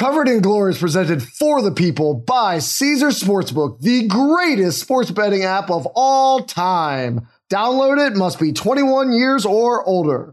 [0.00, 5.44] Covered in Glory is presented for the people by Caesar Sportsbook, the greatest sports betting
[5.44, 7.28] app of all time.
[7.50, 10.32] Download it, must be 21 years or older.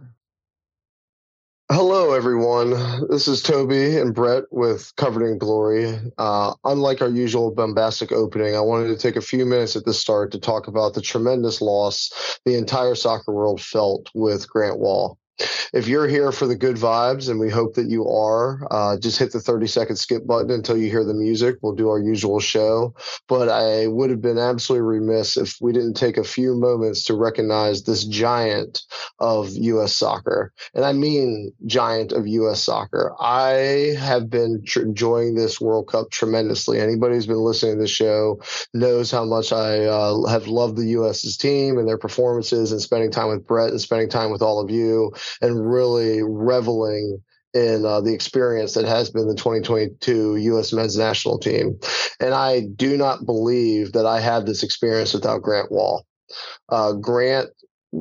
[1.70, 2.70] Hello, everyone.
[3.10, 6.00] This is Toby and Brett with Covered in Glory.
[6.18, 9.94] Uh, unlike our usual bombastic opening, I wanted to take a few minutes at the
[9.94, 15.20] start to talk about the tremendous loss the entire soccer world felt with Grant Wahl
[15.74, 19.20] if you're here for the good vibes, and we hope that you are, uh, just
[19.20, 21.58] hit the 30 second skip button until you hear the music.
[21.62, 22.96] We'll do our usual show.
[23.28, 27.16] But I would have been absolutely remiss if we didn't take a few moments to
[27.16, 28.84] recognize this giant
[29.20, 29.96] of U.S.
[29.96, 30.54] soccer.
[30.74, 32.64] And I mean giant of U.S.
[32.64, 33.14] soccer.
[33.20, 36.80] I have been tr- enjoying this World Cup tremendously.
[36.80, 38.42] Anybody who's been listening to the show
[38.74, 43.12] knows how much I uh, have loved the U.S.'s team and their performances and spending
[43.12, 47.22] time with Brett and spending time with all of you and really reveling
[47.54, 50.74] in uh, the experience that has been the 2022 U.S.
[50.74, 51.80] men's national team.
[52.20, 56.06] And I do not believe that I had this experience without Grant Wahl.
[56.70, 57.50] Uh, Grant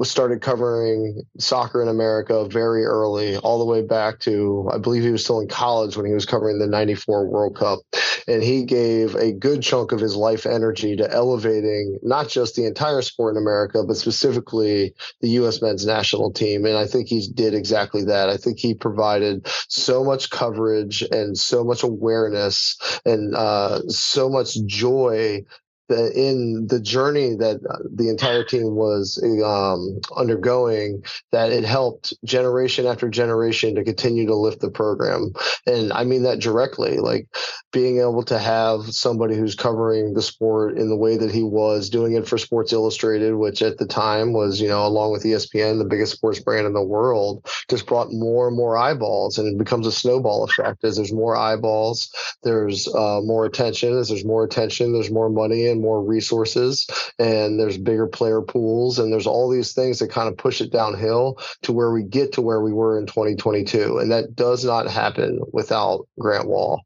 [0.03, 5.11] started covering soccer in America very early, all the way back to I believe he
[5.11, 7.81] was still in college when he was covering the 94 World Cup.
[8.29, 12.67] And he gave a good chunk of his life energy to elevating not just the
[12.67, 15.63] entire sport in America, but specifically the U.S.
[15.63, 16.65] men's national team.
[16.65, 18.29] And I think he did exactly that.
[18.29, 24.57] I think he provided so much coverage and so much awareness and uh, so much
[24.67, 25.45] joy
[25.89, 32.15] the, in the journey that uh, the entire team was um, undergoing, that it helped
[32.25, 35.33] generation after generation to continue to lift the program.
[35.67, 37.27] And I mean that directly, like
[37.73, 41.91] being able to have somebody who's covering the sport in the way that he was,
[41.91, 45.79] doing it for Sports Illustrated, which at the time was, you know, along with ESPN,
[45.79, 49.39] the biggest sports brand in the world, just brought more and more eyeballs.
[49.39, 52.11] And it becomes a snowball effect as there's more eyeballs,
[52.43, 53.97] there's uh, more attention.
[53.99, 56.87] As there's more attention, there's more money and more resources
[57.19, 60.73] and there's bigger player pools and there's all these things that kind of push it
[60.73, 64.89] downhill to where we get to where we were in 2022 and that does not
[64.89, 66.86] happen without grant wahl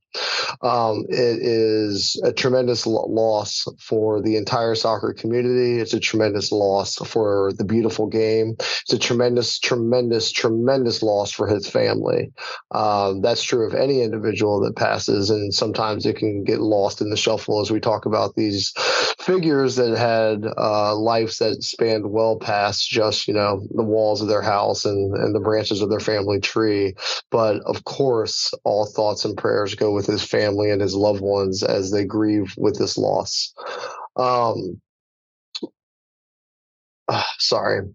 [0.62, 5.80] um, it is a tremendous loss for the entire soccer community.
[5.80, 8.56] It's a tremendous loss for the beautiful game.
[8.58, 12.32] It's a tremendous, tremendous, tremendous loss for his family.
[12.72, 17.10] Um, that's true of any individual that passes, and sometimes it can get lost in
[17.10, 18.72] the shuffle as we talk about these
[19.18, 24.28] figures that had uh, lives that spanned well past just you know the walls of
[24.28, 26.94] their house and and the branches of their family tree.
[27.30, 31.62] But of course, all thoughts and prayers go with his family and his loved ones
[31.62, 33.52] as they grieve with this loss.
[34.16, 34.80] Um,
[37.08, 37.88] uh, sorry.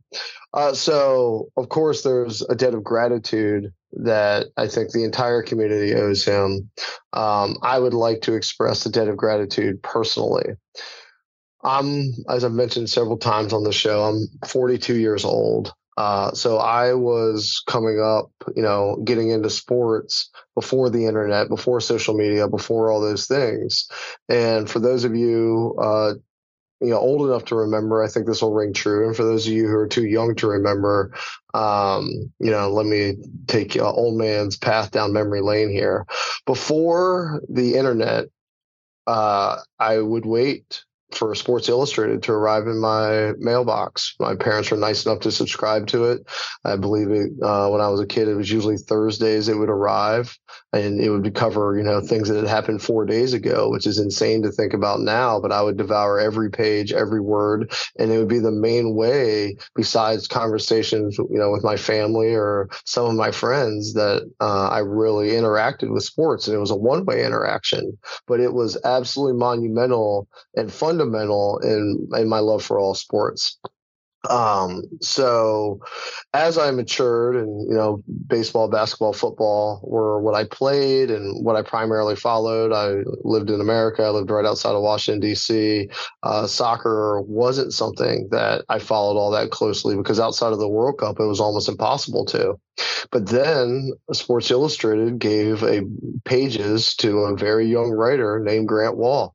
[0.54, 5.94] Uh, so, of course, there's a debt of gratitude that I think the entire community
[5.94, 6.70] owes him.
[7.14, 10.56] Um, I would like to express a debt of gratitude personally.
[11.64, 15.74] I'm, as I've mentioned several times on the show, I'm 42 years old.
[15.98, 21.80] Uh, so I was coming up, you know, getting into sports before the internet, before
[21.80, 23.88] social media, before all those things.
[24.28, 26.14] And for those of you, uh,
[26.82, 29.08] you know, old enough to remember, I think this will ring true.
[29.08, 31.14] And for those of you who are too young to remember,
[31.54, 33.16] um, you know, let me
[33.48, 36.06] take uh, old man's path down memory lane here.
[36.46, 38.26] Before the internet,
[39.08, 40.84] uh, I would wait
[41.16, 44.16] for Sports Illustrated to arrive in my mailbox.
[44.20, 46.30] My parents were nice enough to subscribe to it.
[46.64, 48.28] I believe it uh, when I was a kid.
[48.28, 50.38] It was usually Thursdays it would arrive,
[50.74, 53.98] and it would cover you know things that had happened four days ago, which is
[53.98, 55.40] insane to think about now.
[55.40, 59.56] But I would devour every page, every word, and it would be the main way,
[59.76, 64.80] besides conversations you know with my family or some of my friends, that uh, I
[64.80, 69.40] really interacted with sports, and it was a one way interaction, but it was absolutely
[69.40, 73.58] monumental and fundamental fundamental in in my love for all sports.
[74.30, 75.80] Um, so
[76.34, 81.56] as I matured and, you know, baseball, basketball, football were what I played and what
[81.56, 82.74] I primarily followed.
[82.74, 84.02] I lived in America.
[84.02, 85.90] I lived right outside of Washington, D.C.
[86.24, 90.98] Uh, soccer wasn't something that I followed all that closely because outside of the World
[90.98, 92.56] Cup, it was almost impossible to.
[93.12, 95.84] But then Sports Illustrated gave a
[96.26, 99.35] pages to a very young writer named Grant Wahl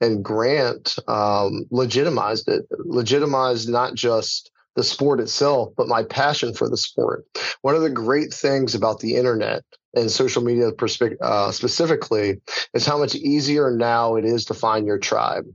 [0.00, 6.68] and Grant um, legitimized it, legitimized not just the sport itself, but my passion for
[6.68, 7.24] the sport.
[7.62, 9.64] One of the great things about the internet
[9.94, 10.70] and social media
[11.20, 12.40] uh, specifically
[12.74, 15.46] is how much easier now it is to find your tribe.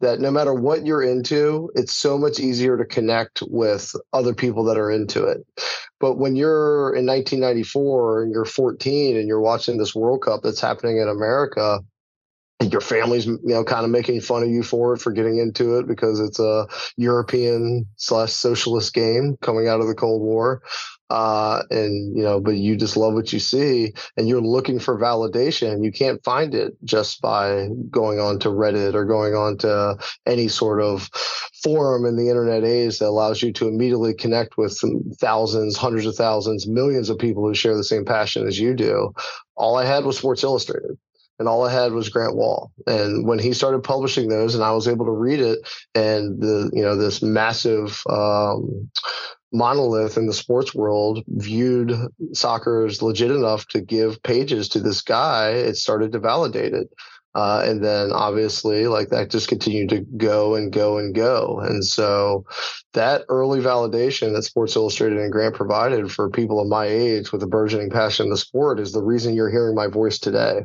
[0.00, 4.64] That no matter what you're into, it's so much easier to connect with other people
[4.64, 5.46] that are into it.
[6.00, 10.60] But when you're in 1994 and you're 14 and you're watching this World Cup that's
[10.60, 11.80] happening in America,
[12.70, 15.78] your family's you know kind of making fun of you for it for getting into
[15.78, 16.66] it because it's a
[16.96, 20.62] European slash socialist game coming out of the Cold War.
[21.10, 24.98] Uh, and you know, but you just love what you see, and you're looking for
[24.98, 25.84] validation.
[25.84, 30.48] You can't find it just by going on to Reddit or going on to any
[30.48, 31.10] sort of
[31.62, 34.80] forum in the internet age that allows you to immediately connect with
[35.20, 39.12] thousands, hundreds of thousands, millions of people who share the same passion as you do.
[39.54, 40.96] All I had was Sports Illustrated
[41.42, 42.70] and all I had was Grant Wahl.
[42.86, 45.58] And when he started publishing those, and I was able to read it,
[45.92, 48.88] and the you know this massive um,
[49.52, 51.92] monolith in the sports world viewed
[52.32, 56.88] soccer as legit enough to give pages to this guy, it started to validate it.
[57.34, 61.58] Uh, and then obviously, like that just continued to go and go and go.
[61.58, 62.44] And so
[62.92, 67.42] that early validation that Sports Illustrated and Grant provided for people of my age with
[67.42, 70.60] a burgeoning passion in the sport is the reason you're hearing my voice today.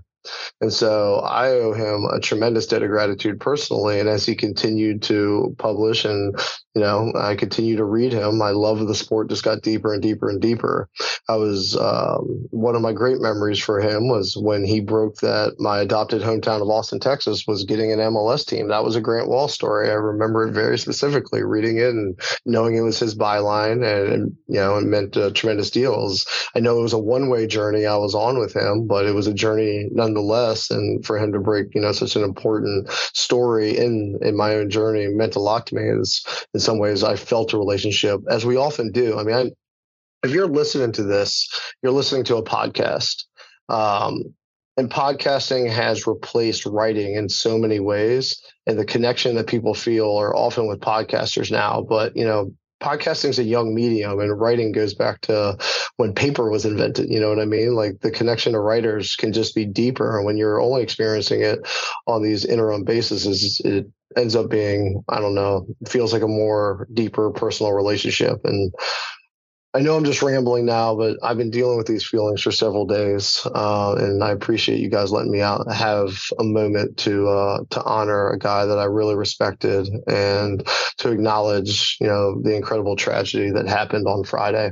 [0.62, 4.00] And so I owe him a tremendous debt of gratitude personally.
[4.00, 6.38] And as he continued to publish and,
[6.76, 9.94] you know, I continue to read him, my love of the sport just got deeper
[9.94, 10.90] and deeper and deeper.
[11.30, 15.56] I was, um, one of my great memories for him was when he broke that
[15.60, 18.70] my adopted hometown of Austin, Texas was getting an MLS team.
[18.70, 19.90] That was a Grant Wahl story.
[19.90, 24.38] I remember it very specifically, reading it and knowing it was his byline and, and
[24.48, 26.26] you know, it meant a tremendous deals.
[26.56, 29.14] I know it was a one way journey I was on with him, but it
[29.14, 30.70] was a journey nonetheless nonetheless.
[30.70, 34.70] And for him to break, you know, such an important story in in my own
[34.70, 35.84] journey meant a lot to me.
[35.84, 39.18] Is in some ways I felt a relationship, as we often do.
[39.18, 39.52] I mean, I,
[40.26, 41.48] if you're listening to this,
[41.82, 43.24] you're listening to a podcast.
[43.70, 44.34] Um,
[44.78, 50.16] and podcasting has replaced writing in so many ways and the connection that people feel
[50.16, 54.72] are often with podcasters now but you know podcasting is a young medium and writing
[54.72, 55.58] goes back to
[55.98, 57.76] when paper was invented you know what i mean?
[57.76, 61.60] Like the connection to writers can just be deeper when you're only experiencing it
[62.06, 66.88] on these interim basis it ends up being i don't know feels like a more
[66.94, 68.74] deeper personal relationship and
[69.78, 72.88] I know I'm just rambling now, but I've been dealing with these feelings for several
[72.88, 77.60] days, uh, and I appreciate you guys letting me out have a moment to uh,
[77.70, 82.96] to honor a guy that I really respected and to acknowledge, you know, the incredible
[82.96, 84.72] tragedy that happened on Friday.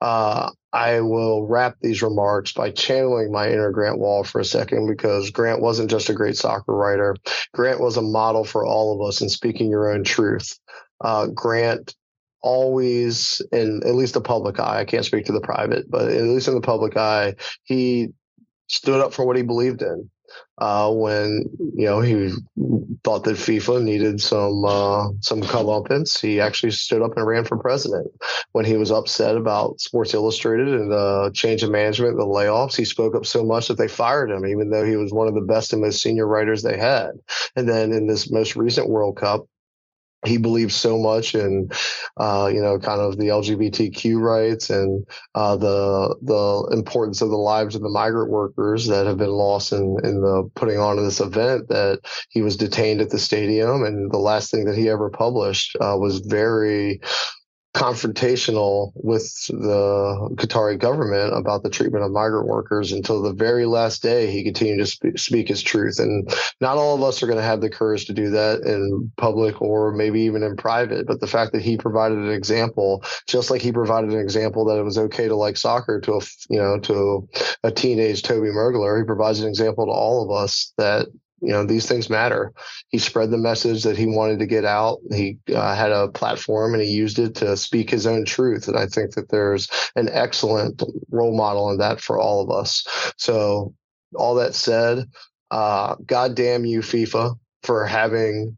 [0.00, 4.88] Uh, I will wrap these remarks by channeling my inner Grant Wahl for a second
[4.88, 7.14] because Grant wasn't just a great soccer writer.
[7.54, 10.58] Grant was a model for all of us in speaking your own truth.
[11.02, 11.94] Uh, Grant
[12.42, 16.22] always in at least the public eye i can't speak to the private but at
[16.22, 17.34] least in the public eye
[17.64, 18.08] he
[18.68, 20.10] stood up for what he believed in
[20.58, 21.44] uh, when
[21.74, 22.32] you know he
[23.02, 27.56] thought that FIFA needed some uh, some comeuppance, he actually stood up and ran for
[27.56, 28.08] president.
[28.52, 32.84] When he was upset about Sports Illustrated and the change of management, the layoffs, he
[32.84, 35.40] spoke up so much that they fired him, even though he was one of the
[35.40, 37.12] best and most senior writers they had.
[37.56, 39.46] And then in this most recent World Cup,
[40.26, 41.70] he believes so much in
[42.18, 47.36] uh, you know kind of the LGBTQ rights and uh, the the importance of the
[47.36, 51.04] lives of the migrant workers that have been lost in in the putting on of
[51.04, 53.82] this event that he was detained at the stadium.
[53.82, 57.00] And the last thing that he ever published uh, was very
[57.74, 64.02] confrontational with the Qatari government about the treatment of migrant workers until the very last
[64.02, 65.98] day he continued to sp- speak his truth.
[65.98, 66.28] And
[66.60, 69.62] not all of us are going to have the courage to do that in public
[69.62, 73.62] or maybe even in private but the fact that he provided an example just like
[73.62, 76.78] he provided an example that it was okay to like soccer to a you know
[76.78, 77.28] to
[77.62, 81.06] a teenage Toby Mergler he provides an example to all of us that
[81.40, 82.52] you know these things matter.
[82.88, 84.98] He spread the message that he wanted to get out.
[85.10, 88.68] He uh, had a platform and he used it to speak his own truth.
[88.68, 92.86] And i think that there's an excellent role model in that for all of us.
[93.16, 93.74] So
[94.14, 95.04] all that said
[95.50, 98.56] uh, god damn you fifa for having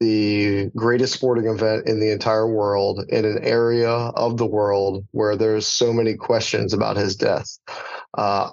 [0.00, 5.36] the greatest sporting event in the entire world in an area of the world where
[5.36, 7.58] there's so many questions about his death.
[8.16, 8.50] Uh,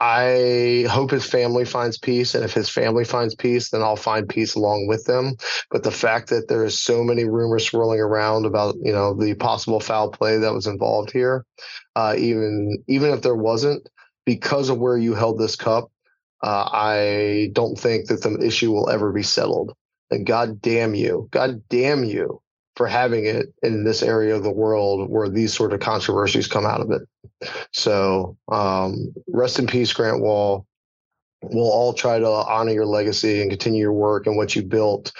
[0.00, 2.34] I hope his family finds peace.
[2.34, 5.36] And if his family finds peace, then I'll find peace along with them.
[5.70, 9.34] But the fact that there is so many rumors swirling around about, you know, the
[9.34, 11.44] possible foul play that was involved here,
[11.96, 13.86] uh, even even if there wasn't,
[14.24, 15.90] because of where you held this cup,
[16.42, 19.76] uh, I don't think that the issue will ever be settled.
[20.10, 22.40] And God damn you, God damn you
[22.76, 26.64] for having it in this area of the world where these sort of controversies come
[26.64, 27.02] out of it.
[27.72, 30.66] So um, rest in peace, Grant Wahl
[31.42, 35.12] we'll all try to honor your legacy and continue your work and what you built.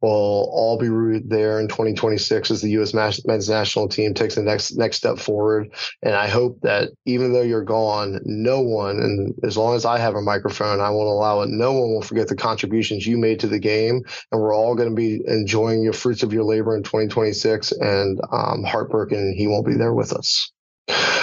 [0.00, 2.94] We'll all be rooted there in 2026 as the U.S.
[2.94, 5.72] men's national team takes the next next step forward.
[6.02, 9.98] And I hope that even though you're gone, no one, and as long as I
[9.98, 11.50] have a microphone, I won't allow it.
[11.50, 14.90] No one will forget the contributions you made to the game, and we're all going
[14.90, 17.72] to be enjoying your fruits of your labor in 2026.
[17.72, 20.50] And um, heartbroken he won't be there with us.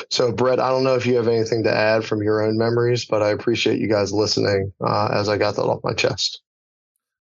[0.10, 3.06] So, Brett, I don't know if you have anything to add from your own memories,
[3.06, 6.42] but I appreciate you guys listening uh, as I got that off my chest.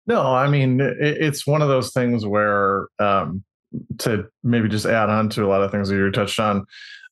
[0.07, 3.43] No, I mean, it, it's one of those things where, um,
[3.99, 6.65] to maybe just add on to a lot of things that you touched on,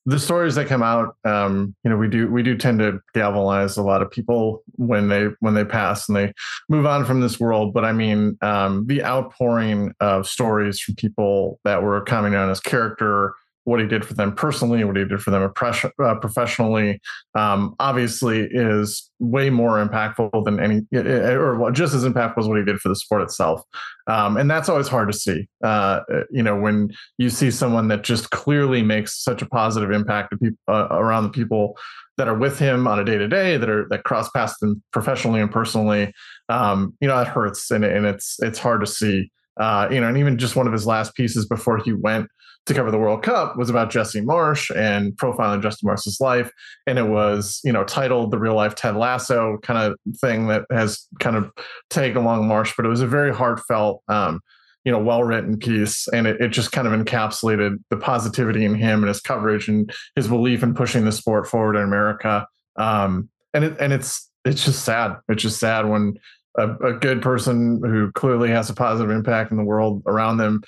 [0.06, 3.78] the stories that come out, um, you know, we do we do tend to galvanize
[3.78, 6.34] a lot of people when they when they pass and they
[6.68, 7.74] move on from this world.
[7.74, 12.60] But I mean, um, the outpouring of stories from people that were coming on as
[12.60, 13.34] character
[13.66, 17.00] what he did for them personally, what he did for them uh, professionally,
[17.36, 22.66] um, obviously is way more impactful than any, or just as impactful as what he
[22.66, 23.62] did for the sport itself.
[24.08, 25.48] Um, and that's always hard to see.
[25.64, 30.34] Uh, you know, when you see someone that just clearly makes such a positive impact
[30.42, 31.78] people, uh, around the people
[32.18, 34.84] that are with him on a day to day, that are that cross paths them
[34.92, 36.14] professionally and personally.
[36.50, 39.32] Um, you know, that hurts, and, and it's it's hard to see.
[39.60, 42.28] Uh, you know, and even just one of his last pieces before he went
[42.66, 46.50] to cover the World Cup was about Jesse Marsch and profiling Jesse Marsch's life.
[46.88, 50.66] And it was, you know, titled the real life Ted Lasso kind of thing that
[50.72, 51.52] has kind of
[51.90, 54.40] tagged along Marsch, but it was a very heartfelt, um,
[54.86, 56.08] you know, well written piece.
[56.08, 59.94] And it, it just kind of encapsulated the positivity in him and his coverage and
[60.16, 62.48] his belief in pushing the sport forward in America.
[62.78, 65.18] Um, and it, and it's, it's just sad.
[65.28, 66.16] It's just sad when
[66.58, 70.62] a, a good person who clearly has a positive impact in the world around them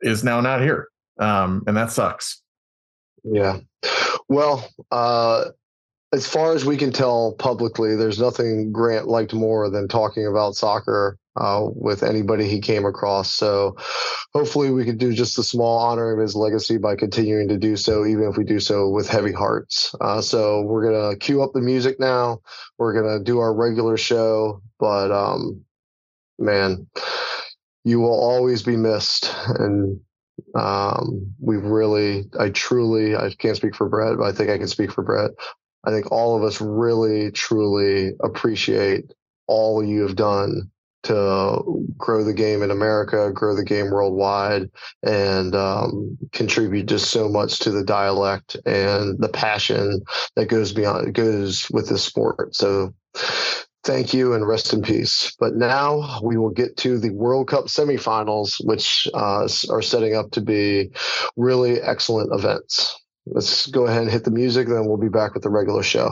[0.00, 0.88] is now not here
[1.18, 2.42] um, and that sucks.
[3.24, 3.58] Yeah.
[4.28, 5.46] Well, uh,
[6.12, 10.54] as far as we can tell publicly, there's nothing Grant liked more than talking about
[10.54, 13.32] soccer uh, with anybody he came across.
[13.32, 13.76] So
[14.34, 17.76] hopefully we could do just a small honor of his legacy by continuing to do
[17.76, 19.94] so, even if we do so with heavy hearts.
[20.00, 22.40] Uh, so we're going to cue up the music now.
[22.76, 24.60] We're going to do our regular show.
[24.78, 25.62] But um,
[26.38, 26.86] man,
[27.84, 29.34] you will always be missed.
[29.58, 30.00] And
[30.54, 34.68] um, we've really, I truly, I can't speak for Brett, but I think I can
[34.68, 35.30] speak for Brett.
[35.84, 39.12] I think all of us really, truly appreciate
[39.46, 40.70] all you have done
[41.04, 44.70] to grow the game in America, grow the game worldwide,
[45.02, 50.02] and um, contribute just so much to the dialect and the passion
[50.36, 52.54] that goes beyond goes with the sport.
[52.54, 52.94] So
[53.84, 55.34] thank you and rest in peace.
[55.38, 60.30] But now we will get to the World Cup semifinals, which uh, are setting up
[60.32, 60.90] to be
[61.36, 62.94] really excellent events.
[63.26, 66.10] Let's go ahead and hit the music, then we'll be back with the regular show.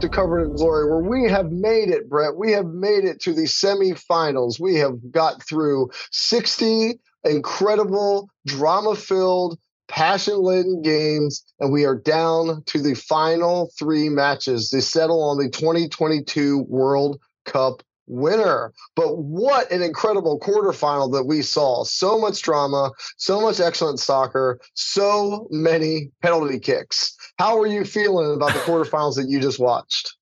[0.00, 2.36] To Covered in Glory, where we have made it, Brett.
[2.36, 4.60] We have made it to the semifinals.
[4.60, 12.62] We have got through 60 incredible, drama filled, passion laden games, and we are down
[12.66, 18.72] to the final three matches to settle on the 2022 World Cup winner.
[18.96, 21.84] But what an incredible quarterfinal that we saw.
[21.84, 27.16] So much drama, so much excellent soccer, so many penalty kicks.
[27.38, 30.14] How are you feeling about the quarterfinals that you just watched?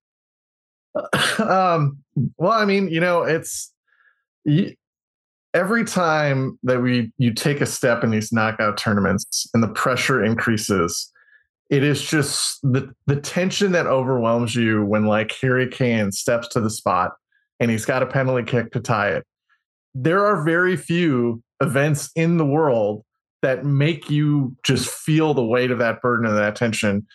[1.38, 1.98] Um,
[2.36, 3.72] well, I mean, you know, it's
[5.54, 10.24] every time that we you take a step in these knockout tournaments and the pressure
[10.24, 11.12] increases,
[11.70, 16.60] it is just the the tension that overwhelms you when like Harry Kane steps to
[16.60, 17.12] the spot
[17.60, 19.24] and he's got a penalty kick to tie it.
[19.94, 23.04] There are very few events in the world
[23.42, 27.06] that make you just feel the weight of that burden and that tension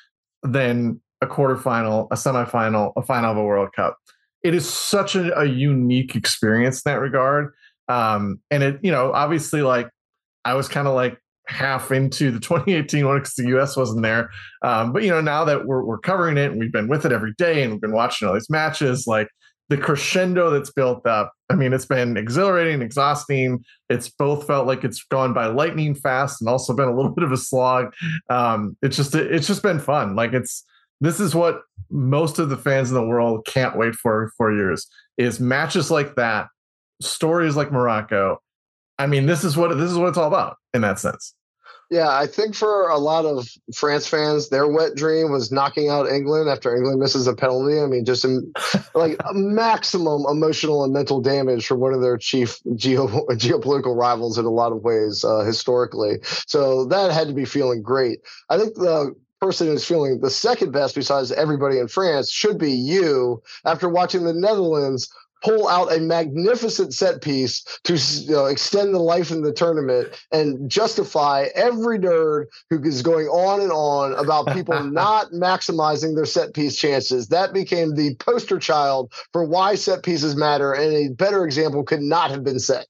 [0.44, 3.98] than a quarterfinal, a semifinal, a final of a World Cup.
[4.44, 7.54] It is such a, a unique experience in that regard.
[7.88, 9.90] Um, and it, you know, obviously, like
[10.46, 14.30] I was kind of like half into the 2018 one because the US wasn't there.
[14.64, 17.12] Um, but you know, now that we're we're covering it and we've been with it
[17.12, 19.28] every day and we've been watching all these matches, like
[19.70, 21.34] the crescendo that's built up.
[21.50, 23.64] I mean, it's been exhilarating, exhausting.
[23.90, 27.24] It's both felt like it's gone by lightning fast and also been a little bit
[27.24, 27.94] of a slog.
[28.30, 30.16] Um, it's just it's just been fun.
[30.16, 30.64] Like it's
[31.02, 34.88] this is what most of the fans in the world can't wait for for years
[35.18, 36.48] is matches like that,
[37.02, 38.42] stories like Morocco.
[39.00, 41.34] I mean, this is what this is what it's all about in that sense.
[41.94, 46.10] Yeah, I think for a lot of France fans, their wet dream was knocking out
[46.10, 47.80] England after England misses a penalty.
[47.80, 48.52] I mean, just in,
[48.96, 54.40] like a maximum emotional and mental damage for one of their chief geo, geopolitical rivals
[54.40, 56.18] in a lot of ways uh, historically.
[56.48, 58.22] So that had to be feeling great.
[58.50, 62.72] I think the person who's feeling the second best besides everybody in France should be
[62.72, 68.94] you after watching the Netherlands pull out a magnificent set piece to you know, extend
[68.94, 74.14] the life in the tournament and justify every nerd who is going on and on
[74.14, 77.28] about people not maximizing their set piece chances.
[77.28, 82.02] That became the poster child for why set pieces matter, and a better example could
[82.02, 82.88] not have been set.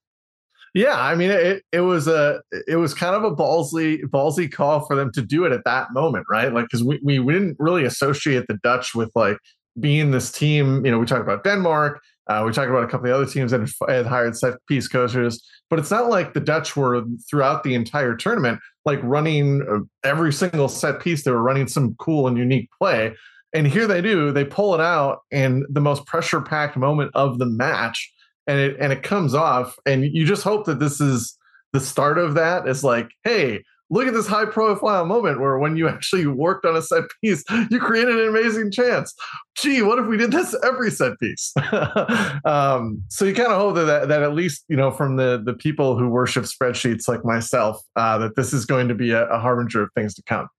[0.73, 1.63] Yeah, I mean it.
[1.71, 5.45] It was a it was kind of a ballsy ballsy call for them to do
[5.45, 6.51] it at that moment, right?
[6.51, 9.37] Like because we, we we didn't really associate the Dutch with like
[9.79, 10.83] being this team.
[10.83, 13.51] You know, we talked about Denmark uh, we talked about a couple of other teams
[13.51, 17.75] that had hired set piece coaches, but it's not like the Dutch were throughout the
[17.75, 21.23] entire tournament, like running uh, every single set piece.
[21.23, 23.13] They were running some cool and unique play.
[23.53, 27.39] And here they do, they pull it out in the most pressure packed moment of
[27.39, 28.11] the match.
[28.47, 29.75] And it and it comes off.
[29.85, 31.37] And you just hope that this is
[31.71, 32.67] the start of that.
[32.67, 36.75] It's like, hey, look at this high profile moment where when you actually worked on
[36.75, 39.13] a set piece, you created an amazing chance.
[39.55, 41.53] Gee, what if we did this every set piece?
[42.45, 45.53] um, so you kind of hope that, that at least, you know, from the, the
[45.53, 49.39] people who worship spreadsheets like myself, uh, that this is going to be a, a
[49.39, 50.49] harbinger of things to come.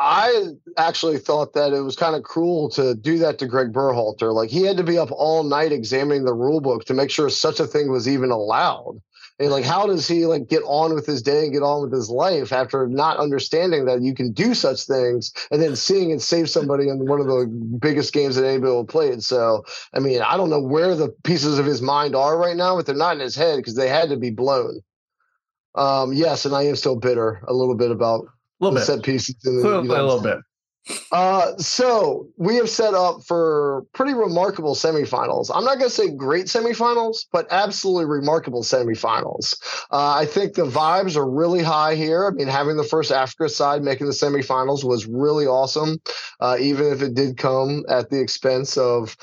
[0.00, 4.32] I actually thought that it was kind of cruel to do that to Greg Berhalter.
[4.32, 7.28] Like he had to be up all night examining the rule book to make sure
[7.28, 9.00] such a thing was even allowed.
[9.40, 11.92] And like, how does he like get on with his day and get on with
[11.92, 16.20] his life after not understanding that you can do such things and then seeing it
[16.20, 17.46] save somebody in one of the
[17.80, 19.22] biggest games that anybody will played?
[19.22, 19.64] So,
[19.94, 22.86] I mean, I don't know where the pieces of his mind are right now, but
[22.86, 24.80] they're not in his head because they had to be blown.
[25.76, 28.86] Um, yes, and I am still bitter a little bit about a little bit.
[28.86, 29.36] set pieces.
[29.44, 30.38] In the, a little bit.
[31.12, 35.50] Uh, so we have set up for pretty remarkable semifinals.
[35.54, 39.58] I'm not going to say great semifinals, but absolutely remarkable semifinals.
[39.90, 42.26] Uh, I think the vibes are really high here.
[42.26, 46.00] I mean, having the first Africa side making the semifinals was really awesome,
[46.40, 49.16] uh, even if it did come at the expense of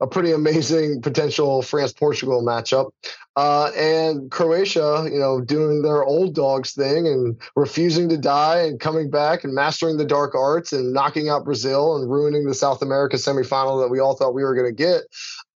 [0.00, 2.90] a pretty amazing potential France Portugal matchup.
[3.38, 8.80] Uh, and Croatia, you know, doing their old dogs thing and refusing to die and
[8.80, 12.82] coming back and mastering the dark arts and knocking out Brazil and ruining the South
[12.82, 15.02] America semifinal that we all thought we were going to get.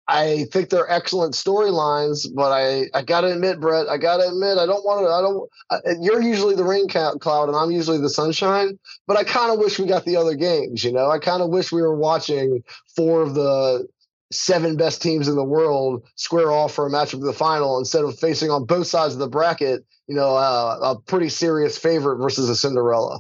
[0.09, 4.27] I think they're excellent storylines, but I, I got to admit, Brett, I got to
[4.27, 7.71] admit, I don't want to, I don't, I, you're usually the rain cloud and I'm
[7.71, 11.09] usually the sunshine, but I kind of wish we got the other games, you know,
[11.09, 12.61] I kind of wish we were watching
[12.93, 13.87] four of the
[14.31, 18.03] seven best teams in the world square off for a match of the final instead
[18.03, 22.17] of facing on both sides of the bracket, you know, uh, a pretty serious favorite
[22.17, 23.19] versus a Cinderella.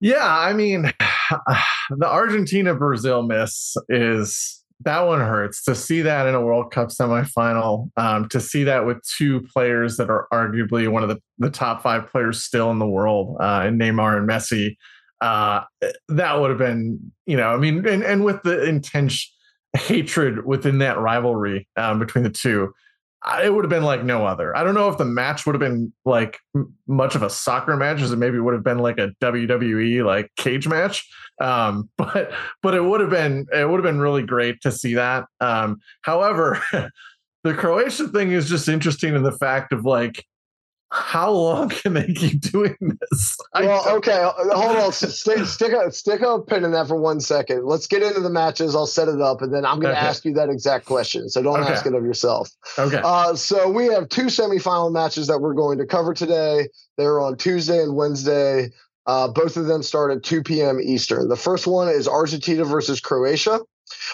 [0.00, 0.82] Yeah, I mean,
[1.90, 6.88] the Argentina Brazil miss is that one hurts to see that in a World Cup
[6.88, 7.90] semifinal.
[7.96, 11.82] Um, to see that with two players that are arguably one of the, the top
[11.82, 14.76] five players still in the world, uh, in Neymar and Messi,
[15.20, 15.62] uh,
[16.08, 19.28] that would have been, you know, I mean, and, and with the intention
[19.78, 22.72] hatred within that rivalry um, between the two.
[23.42, 24.56] It would have been like no other.
[24.56, 27.76] I don't know if the match would have been like m- much of a soccer
[27.76, 31.08] match as it maybe would have been like a WWE like cage match.
[31.40, 34.94] Um, but but it would have been it would have been really great to see
[34.94, 35.24] that.
[35.40, 36.62] Um, however,
[37.44, 40.24] the Croatia thing is just interesting in the fact of like
[40.90, 43.36] how long can they keep doing this?
[43.54, 44.92] Well, okay, uh, hold on.
[44.92, 47.66] stick, stick, a, stick a pin in that for one second.
[47.66, 48.74] Let's get into the matches.
[48.74, 50.08] I'll set it up, and then I'm going to okay.
[50.08, 51.28] ask you that exact question.
[51.28, 51.72] So don't okay.
[51.72, 52.50] ask it of yourself.
[52.78, 53.00] Okay.
[53.04, 56.68] Uh, so we have two semifinal matches that we're going to cover today.
[56.96, 58.70] They're on Tuesday and Wednesday.
[59.06, 60.78] Uh, both of them start at 2 p.m.
[60.82, 61.28] Eastern.
[61.28, 63.60] The first one is Argentina versus Croatia.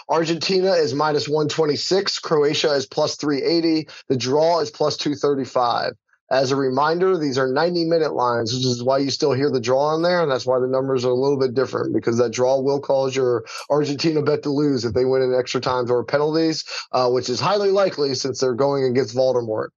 [0.08, 2.20] Argentina is minus 126.
[2.20, 3.88] Croatia is plus 380.
[4.08, 5.92] The draw is plus 235.
[6.30, 9.60] As a reminder, these are 90 minute lines, which is why you still hear the
[9.60, 10.22] draw in there.
[10.22, 13.14] And that's why the numbers are a little bit different because that draw will cause
[13.14, 17.28] your Argentina bet to lose if they win in extra times or penalties, uh, which
[17.28, 19.68] is highly likely since they're going against Voldemort.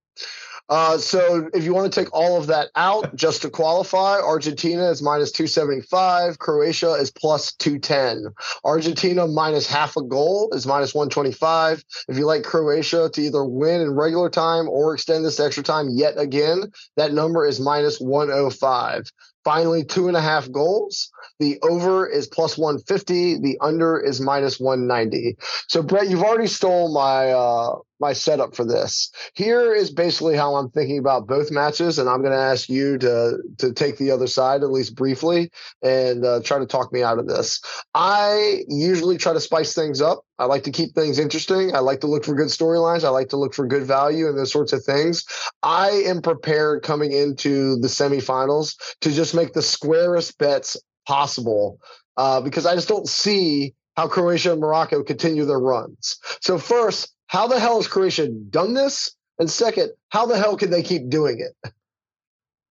[0.68, 4.90] Uh, so if you want to take all of that out just to qualify, Argentina
[4.90, 6.38] is minus 275.
[6.38, 8.34] Croatia is plus 210.
[8.64, 11.84] Argentina minus half a goal is minus 125.
[12.08, 15.88] If you like Croatia to either win in regular time or extend this extra time
[15.90, 19.10] yet again, that number is minus 105.
[19.48, 21.10] Finally two and a half goals.
[21.38, 23.38] The over is plus 150.
[23.38, 25.38] The under is minus 190.
[25.68, 29.10] So, Brett, you've already stole my uh, my setup for this.
[29.32, 32.98] Here is basically how I'm thinking about both matches, and I'm going to ask you
[32.98, 35.50] to to take the other side at least briefly
[35.82, 37.62] and uh, try to talk me out of this.
[37.94, 40.24] I usually try to spice things up.
[40.38, 41.74] I like to keep things interesting.
[41.74, 43.04] I like to look for good storylines.
[43.04, 45.24] I like to look for good value and those sorts of things.
[45.62, 51.80] I am prepared coming into the semifinals to just make the squarest bets possible
[52.16, 56.18] uh, because I just don't see how Croatia and Morocco continue their runs.
[56.40, 59.14] So first, how the hell has Croatia done this?
[59.40, 61.72] And second, how the hell can they keep doing it?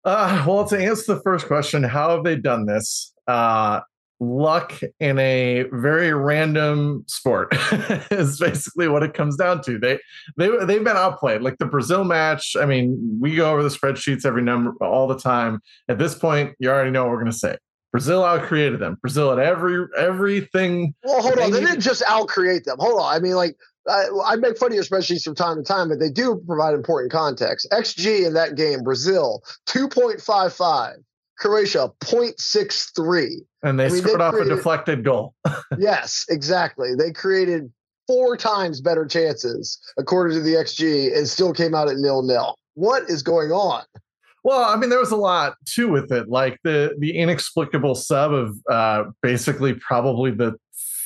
[0.05, 3.13] Uh, well, to answer the first question, how have they done this?
[3.29, 3.81] Uh,
[4.23, 7.49] luck in a very random sport
[8.11, 9.79] is basically what it comes down to.
[9.79, 9.99] They
[10.37, 11.43] they they've been outplayed.
[11.43, 12.57] Like the Brazil match.
[12.59, 15.61] I mean, we go over the spreadsheets every number all the time.
[15.89, 17.57] At this point, you already know what we're going to say.
[17.91, 18.97] Brazil outcreated them.
[19.03, 20.95] Brazil had every everything.
[21.05, 21.51] Well, hold on.
[21.51, 22.79] They didn't just outcreate them.
[22.79, 23.15] Hold on.
[23.15, 23.57] I mean, like
[23.89, 26.75] I, I, make fun of your spreadsheets from time to time, but they do provide
[26.75, 27.67] important context.
[27.73, 30.95] XG in that game, Brazil, 2.55.
[31.39, 33.29] Croatia, 0.63.
[33.63, 35.35] And they I mean, scored off created, a deflected goal.
[35.79, 36.95] yes, exactly.
[36.97, 37.71] They created
[38.07, 42.57] four times better chances, according to the XG, and still came out at nil nil.
[42.75, 43.85] What is going on?
[44.45, 48.33] Well, I mean, there was a lot too with it, like the the inexplicable sub
[48.33, 50.57] of uh, basically probably the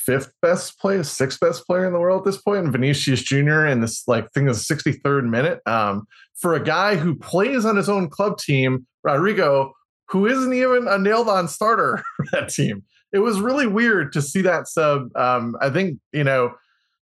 [0.07, 3.65] fifth best player, sixth best player in the world at this point, and Vinicius Jr.
[3.65, 5.59] in this like thing is 63rd minute.
[5.67, 9.71] Um, for a guy who plays on his own club team, Rodrygo,
[10.09, 12.83] who isn't even a nailed on starter for that team.
[13.13, 15.15] It was really weird to see that sub.
[15.15, 16.53] Um, I think, you know,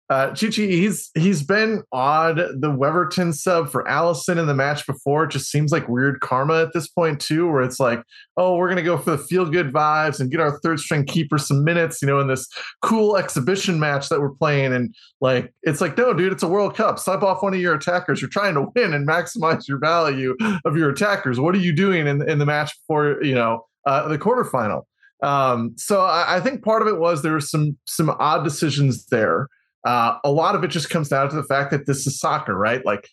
[0.07, 2.35] uh, Tite, he's he's been odd.
[2.35, 6.61] The Weverton sub for Alisson in the match before it just seems like weird karma
[6.61, 8.03] at this point too, where it's like,
[8.37, 11.39] oh, we're gonna go for the feel good vibes and get our third string keeper
[11.39, 12.47] some minutes, you know, in this
[12.83, 14.73] cool exhibition match that we're playing.
[14.73, 16.99] And like, it's like, no, dude, it's a World Cup.
[16.99, 18.21] Sub off one of your attackers.
[18.21, 21.39] You're trying to win and maximize your value of your attackers.
[21.39, 24.83] What are you doing in in the match before you know uh, the quarterfinal?
[25.23, 29.07] Um, so I, I think part of it was there were some some odd decisions
[29.07, 29.47] there.
[29.85, 32.55] Uh, a lot of it just comes down to the fact that this is soccer,
[32.55, 32.83] right?
[32.85, 33.07] Like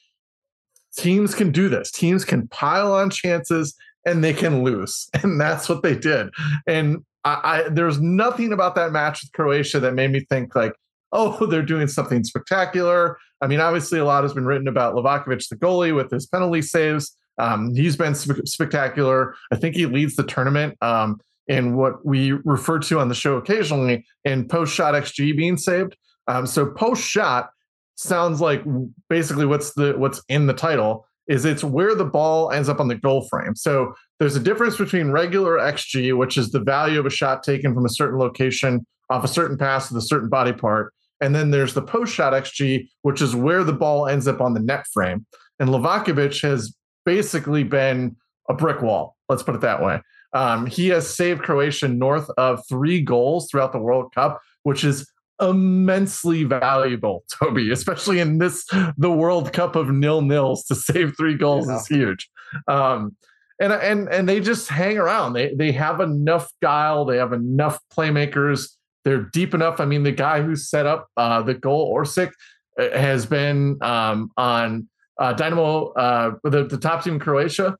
[0.96, 1.90] teams can do this.
[1.90, 3.74] Teams can pile on chances
[4.06, 6.30] and they can lose, and that's what they did.
[6.66, 10.74] And I, I there's nothing about that match with Croatia that made me think like,
[11.12, 13.18] oh, they're doing something spectacular.
[13.40, 16.62] I mean, obviously, a lot has been written about Livakovic, the goalie, with his penalty
[16.62, 17.16] saves.
[17.38, 19.34] Um, he's been sp- spectacular.
[19.50, 23.36] I think he leads the tournament um, in what we refer to on the show
[23.36, 25.96] occasionally in post shot XG being saved.
[26.28, 27.50] Um, so post shot
[27.96, 28.62] sounds like
[29.08, 32.88] basically what's the what's in the title is it's where the ball ends up on
[32.88, 33.54] the goal frame.
[33.54, 37.74] So there's a difference between regular XG, which is the value of a shot taken
[37.74, 40.92] from a certain location off a certain pass with a certain body part.
[41.20, 44.54] And then there's the post shot XG, which is where the ball ends up on
[44.54, 45.24] the net frame.
[45.60, 48.16] And Livakovic has basically been
[48.48, 49.16] a brick wall.
[49.28, 50.00] Let's put it that way.
[50.32, 55.08] Um, he has saved Croatia north of three goals throughout the World Cup, which is
[55.40, 58.66] immensely valuable, Toby, especially in this
[58.96, 61.76] the World Cup of nil nils to save three goals yeah.
[61.76, 62.30] is huge.
[62.68, 63.16] Um,
[63.60, 65.34] and and and they just hang around.
[65.34, 67.04] They they have enough guile.
[67.04, 68.70] They have enough playmakers.
[69.04, 69.80] They're deep enough.
[69.80, 72.32] I mean, the guy who set up uh, the goal, Orsic,
[72.78, 77.76] uh, has been um, on uh, Dinamo, uh, the, the top team in Croatia,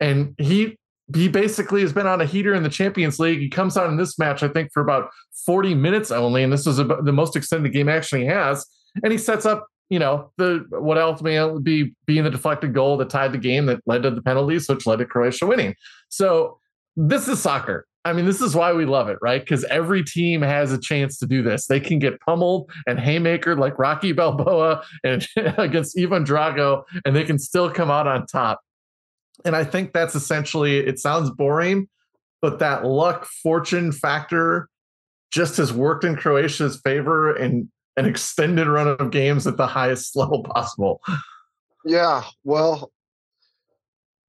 [0.00, 0.78] and he
[1.14, 3.38] he basically has been on a heater in the Champions League.
[3.38, 5.10] He comes out in this match, I think, for about
[5.44, 8.64] 40 minutes only, and this is the most extended game actually has.
[9.02, 13.10] And he sets up, you know, the what ultimately be being the deflected goal that
[13.10, 15.74] tied the game that led to the penalties, which led to Croatia winning.
[16.08, 16.58] So
[16.96, 17.86] this is soccer.
[18.06, 19.40] I mean, this is why we love it, right?
[19.40, 21.66] Because every team has a chance to do this.
[21.66, 25.26] They can get pummeled and haymaker like Rocky Balboa and
[25.58, 28.60] against Ivan Drago, and they can still come out on top.
[29.44, 31.88] And I think that's essentially it sounds boring,
[32.40, 34.68] but that luck fortune factor
[35.32, 40.16] just has worked in Croatia's favor in an extended run of games at the highest
[40.16, 41.00] level possible.
[41.84, 42.92] Yeah, well,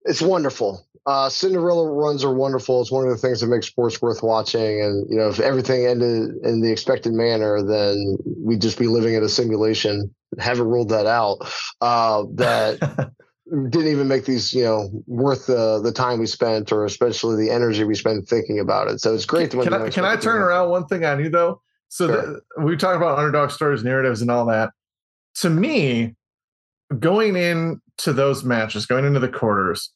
[0.04, 0.86] it's wonderful.
[1.06, 2.82] Uh, Cinderella runs are wonderful.
[2.82, 4.82] It's one of the things that makes sports worth watching.
[4.82, 9.14] And you know, if everything ended in the expected manner, then we'd just be living
[9.14, 10.14] in a simulation.
[10.40, 11.38] Haven't ruled that out.
[11.80, 13.12] Uh, that
[13.70, 17.52] didn't even make these you know worth the the time we spent or especially the
[17.52, 20.42] energy we spent thinking about it so it's great to can, I, can I turn
[20.42, 22.42] around one thing on you though so sure.
[22.58, 24.72] the, we talk about underdog stories narratives and all that
[25.36, 26.16] to me
[26.98, 29.92] going into those matches going into the quarters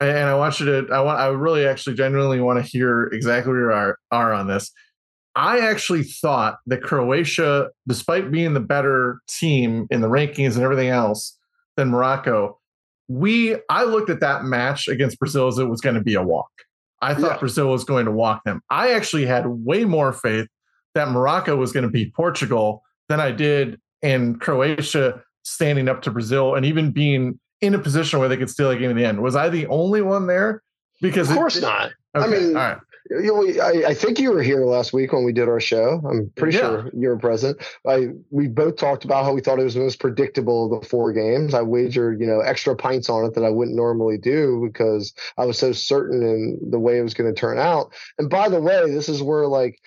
[0.00, 0.92] and I want you to.
[0.92, 1.18] I want.
[1.18, 4.70] I really, actually, genuinely want to hear exactly where you are are on this.
[5.34, 10.88] I actually thought that Croatia, despite being the better team in the rankings and everything
[10.88, 11.36] else
[11.76, 12.57] than Morocco,
[13.08, 16.22] we I looked at that match against Brazil as it was going to be a
[16.22, 16.50] walk.
[17.00, 17.38] I thought yeah.
[17.38, 18.60] Brazil was going to walk them.
[18.70, 20.48] I actually had way more faith
[20.94, 26.10] that Morocco was going to beat Portugal than I did in Croatia standing up to
[26.10, 29.04] Brazil and even being in a position where they could steal a game in the
[29.04, 29.22] end.
[29.22, 30.62] Was I the only one there?
[31.00, 31.92] Because of course it, not.
[32.14, 32.78] Okay, I mean, all right.
[33.10, 36.02] You know, I, I, think you were here last week when we did our show.
[36.08, 36.62] I'm pretty yeah.
[36.62, 37.58] sure you were present.
[37.86, 40.88] I we both talked about how we thought it was the most predictable of the
[40.88, 41.54] four games.
[41.54, 45.46] I wagered, you know, extra pints on it that I wouldn't normally do because I
[45.46, 47.94] was so certain in the way it was going to turn out.
[48.18, 49.80] And by the way, this is where like,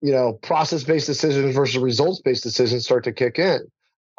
[0.00, 3.60] you know, process based decisions versus results based decisions start to kick in.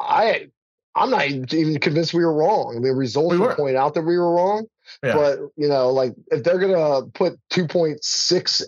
[0.00, 0.48] I
[0.96, 2.80] I'm not even convinced we were wrong.
[2.82, 4.66] The results we will point out that we were wrong.
[5.02, 5.14] Yeah.
[5.14, 7.98] But you know, like if they're gonna put 2.6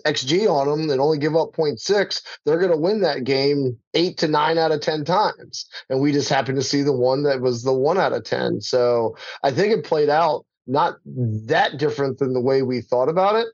[0.05, 4.27] xg on them and only give up 0.6, they're gonna win that game eight to
[4.27, 5.65] nine out of ten times.
[5.89, 8.61] And we just happened to see the one that was the one out of ten.
[8.61, 13.35] So I think it played out not that different than the way we thought about
[13.35, 13.47] it.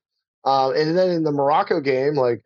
[0.44, 2.44] Uh, and then in the Morocco game, like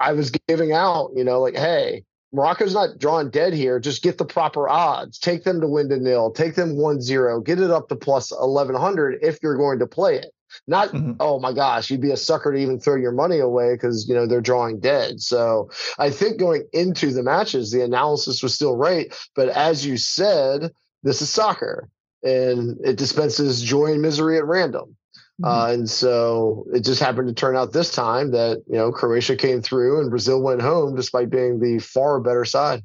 [0.00, 3.80] I was giving out, you know, like, hey, Morocco's not drawn dead here.
[3.80, 5.18] Just get the proper odds.
[5.18, 6.30] Take them to win to nil.
[6.30, 7.40] Take them 1 0.
[7.40, 10.32] Get it up to plus 1100 if you're going to play it.
[10.66, 11.12] Not, mm-hmm.
[11.20, 14.14] oh my gosh, you'd be a sucker to even throw your money away because, you
[14.14, 15.20] know, they're drawing dead.
[15.20, 19.14] So I think going into the matches, the analysis was still right.
[19.34, 21.88] But as you said, this is soccer
[22.22, 24.96] and it dispenses joy and misery at random.
[25.40, 25.44] Mm-hmm.
[25.44, 29.36] Uh, and so it just happened to turn out this time that you know Croatia
[29.36, 32.82] came through and Brazil went home despite being the far better side.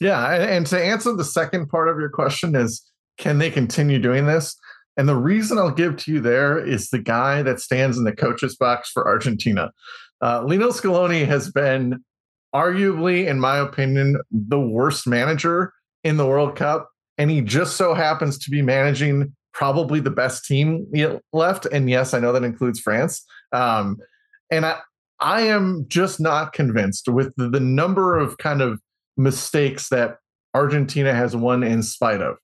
[0.00, 2.82] Yeah, and to answer the second part of your question is
[3.16, 4.56] can they continue doing this?
[4.96, 8.14] And the reason I'll give to you there is the guy that stands in the
[8.14, 9.72] coach's box for Argentina.
[10.20, 12.04] Uh, Lionel Scaloni has been
[12.54, 15.72] arguably, in my opinion, the worst manager
[16.04, 16.90] in the World Cup.
[17.18, 20.86] And he just so happens to be managing probably the best team
[21.32, 21.64] left.
[21.66, 23.24] And yes, I know that includes France.
[23.52, 23.98] Um,
[24.50, 24.80] and I,
[25.20, 28.80] I am just not convinced with the, the number of kind of
[29.16, 30.18] mistakes that
[30.52, 32.36] Argentina has won in spite of.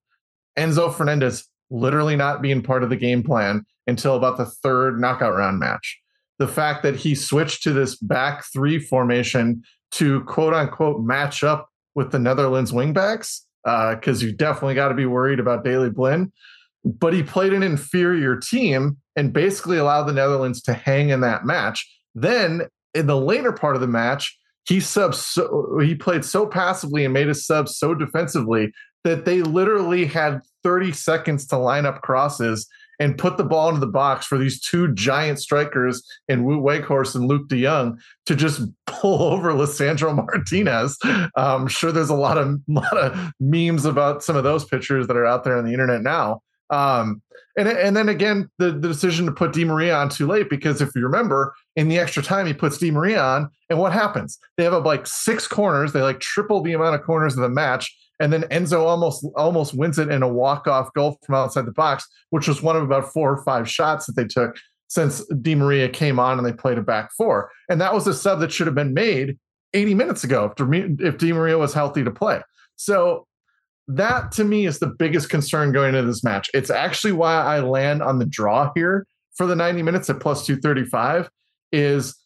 [0.56, 5.34] Enzo Fernandez literally not being part of the game plan until about the third knockout
[5.34, 6.00] round match.
[6.38, 11.68] The fact that he switched to this back three formation to quote unquote match up
[11.94, 16.32] with the Netherlands wingbacks, because uh, you definitely got to be worried about Daley Blind
[16.84, 21.44] but he played an inferior team and basically allowed the Netherlands to hang in that
[21.44, 21.86] match.
[22.14, 22.62] Then
[22.94, 27.14] in the later part of the match, he subs so, he played so passively and
[27.14, 28.72] made his subs so defensively
[29.04, 32.68] that they literally had 30 seconds to line up crosses
[33.00, 37.14] and put the ball into the box for these two giant strikers in Wout Weghorst
[37.14, 40.98] and Luuk de Jong to just pull over Lisandro Martinez.
[41.34, 45.16] I'm sure there's a lot of lot of memes about some of those pictures that
[45.16, 46.42] are out there on the internet now.
[46.70, 47.22] Um,
[47.56, 50.80] and and then again, the, the decision to put Di Maria on too late because
[50.80, 54.38] if you remember, in the extra time he puts Di Maria on, and what happens?
[54.56, 55.92] They have like six corners.
[55.92, 59.74] They like triple the amount of corners of the match, and then Enzo almost almost
[59.74, 62.82] wins it in a walk off goal from outside the box, which was one of
[62.82, 64.56] about four or five shots that they took
[64.86, 68.14] since Di Maria came on and they played a back four, and that was a
[68.14, 69.38] sub that should have been made
[69.72, 72.40] 80 minutes ago if, if Di Maria was healthy to play.
[72.76, 73.26] So
[73.96, 76.48] that to me is the biggest concern going into this match.
[76.54, 80.46] It's actually why I land on the draw here for the 90 minutes at plus
[80.46, 81.28] 235
[81.72, 82.16] is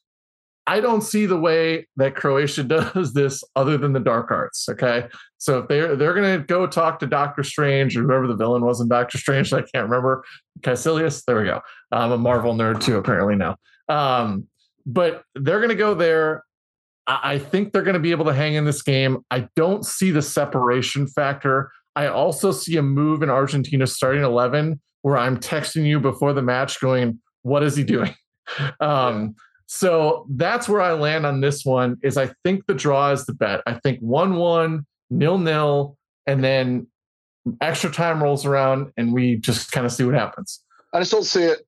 [0.66, 2.62] I don't see the way that Croatia
[2.94, 4.68] does this other than the dark arts.
[4.68, 5.06] Okay.
[5.38, 8.80] So if they're they're gonna go talk to Doctor Strange or whoever the villain was
[8.80, 10.24] in Doctor Strange, I can't remember.
[10.60, 11.60] Kaecilius, there we go.
[11.92, 13.56] I'm a Marvel nerd too, apparently now.
[13.88, 14.48] Um,
[14.86, 16.44] but they're gonna go there
[17.06, 19.24] I think they're going to be able to hang in this game.
[19.30, 21.70] I don't see the separation factor.
[21.96, 26.42] I also see a move in Argentina starting 11 where I'm texting you before the
[26.42, 28.14] match going, what is he doing?
[28.78, 33.24] Um, so that's where I land on this one is I think the draw is
[33.24, 33.62] the bet.
[33.66, 36.86] I think 1-1, nil-nil, and then
[37.62, 40.60] extra time rolls around and we just kind of see what happens.
[40.92, 41.62] I just don't see it.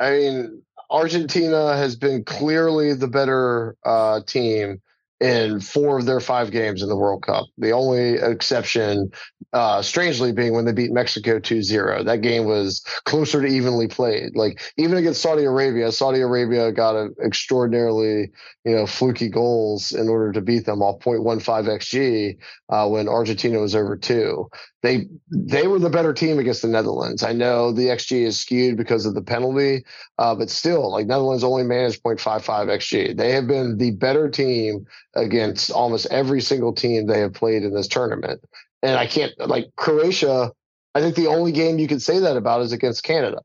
[0.00, 4.82] I mean, Argentina has been clearly the better uh, team
[5.22, 7.46] in four of their five games in the World Cup.
[7.56, 9.12] The only exception,
[9.52, 12.02] uh, strangely, being when they beat Mexico 2 0.
[12.02, 14.34] That game was closer to evenly played.
[14.34, 18.32] Like, even against Saudi Arabia, Saudi Arabia got an extraordinarily,
[18.64, 22.36] you know, fluky goals in order to beat them off 0.15 XG
[22.68, 24.50] uh, when Argentina was over two.
[24.82, 27.22] They they were the better team against the Netherlands.
[27.22, 29.84] I know the XG is skewed because of the penalty,
[30.18, 33.16] uh, but still, like Netherlands only managed 0.55 XG.
[33.16, 37.74] They have been the better team against almost every single team they have played in
[37.74, 38.40] this tournament.
[38.82, 40.52] And I can't like Croatia.
[40.94, 43.40] I think the only game you could say that about is against Canada.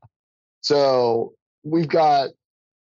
[0.62, 2.30] So we've got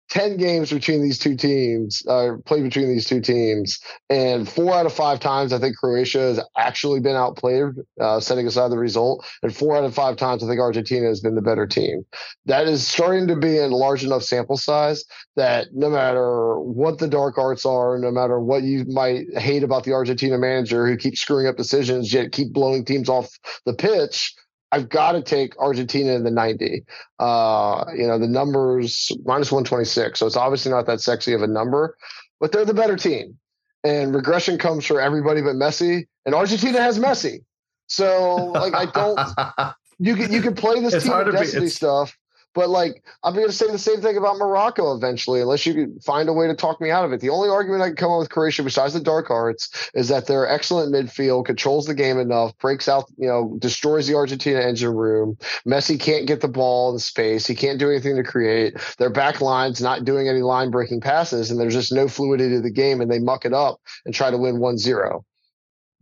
[0.09, 4.87] 10 games between these two teams, uh, played between these two teams, and four out
[4.87, 9.25] of five times, I think Croatia has actually been outplayed, uh, setting aside the result.
[9.43, 12.05] And four out of five times, I think Argentina has been the better team.
[12.45, 17.07] That is starting to be a large enough sample size that no matter what the
[17.07, 21.21] dark arts are, no matter what you might hate about the Argentina manager who keeps
[21.21, 23.29] screwing up decisions, yet keep blowing teams off
[23.65, 24.33] the pitch,
[24.71, 26.83] I've got to take Argentina in the 90.
[27.17, 30.19] Uh, you know, the numbers minus 126.
[30.19, 31.97] So it's obviously not that sexy of a number,
[32.39, 33.37] but they're the better team.
[33.83, 36.07] And regression comes for everybody but Messi.
[36.25, 37.39] And Argentina has Messi.
[37.87, 42.15] So like I don't you can you can play this it's team destiny be, stuff,
[42.55, 46.27] but like, I'm going to say the same thing about Morocco eventually, unless you find
[46.29, 47.21] a way to talk me out of it.
[47.21, 50.27] The only argument I can come up with Croatia, besides the dark arts, is that
[50.27, 54.93] they're excellent midfield, controls the game enough, breaks out, you know, destroys the Argentina engine
[54.93, 55.37] room.
[55.67, 57.45] Messi can't get the ball in space.
[57.45, 58.77] He can't do anything to create.
[58.97, 62.61] Their back line's not doing any line breaking passes, and there's just no fluidity to
[62.61, 65.25] the game, and they muck it up and try to win 1 0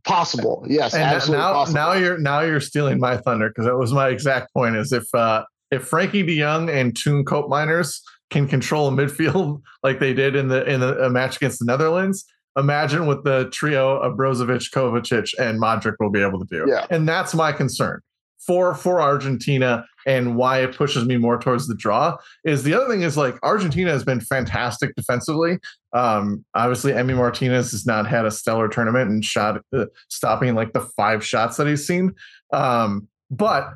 [0.03, 0.65] possible.
[0.67, 1.75] Yes, and absolutely now, possible.
[1.75, 4.77] Now you're now you're stealing my thunder because that was my exact point.
[4.77, 7.99] Is if uh, if Frenkie De Jong and Toon Koopmeiners
[8.29, 12.25] can control a midfield like they did in the in the match against the Netherlands,
[12.57, 16.65] imagine what the trio of Brozovic, Kovacic, and Modric will be able to do.
[16.67, 16.85] Yeah.
[16.89, 18.01] And that's my concern
[18.39, 22.87] for for Argentina and why it pushes me more towards the draw is the other
[22.87, 25.59] thing is like Argentina has been fantastic defensively.
[25.91, 30.71] Um, obviously, Emi Martinez has not had a stellar tournament and shot uh, stopping like
[30.71, 32.13] the five shots that he's seen.
[32.53, 33.69] Um, but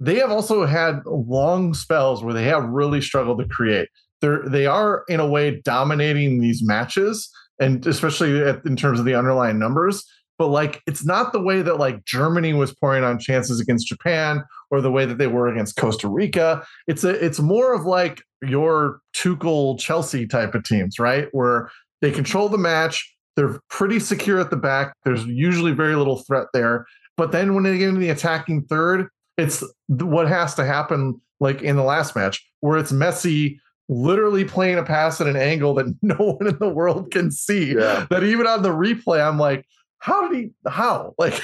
[0.00, 3.88] they have also had long spells where they have really struggled to create.
[4.20, 7.30] They're they are in a way dominating these matches,
[7.60, 10.04] and especially at, in terms of the underlying numbers.
[10.38, 14.44] But like, it's not the way that like Germany was pouring on chances against Japan,
[14.70, 16.64] or the way that they were against Costa Rica.
[16.86, 21.28] It's a it's more of like your Tuchel Chelsea type of teams, right?
[21.32, 24.94] Where they control the match, they're pretty secure at the back.
[25.04, 26.86] There's usually very little threat there.
[27.16, 31.62] But then when they get into the attacking third, it's what has to happen like
[31.62, 35.96] in the last match where it's Messi literally playing a pass at an angle that
[36.02, 37.74] no one in the world can see.
[37.74, 38.06] Yeah.
[38.10, 39.64] That even on the replay, I'm like,
[40.00, 40.50] how did he?
[40.68, 41.14] How?
[41.18, 41.40] Like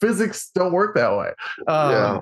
[0.00, 1.32] physics don't work that way.
[1.66, 2.20] Um, yeah.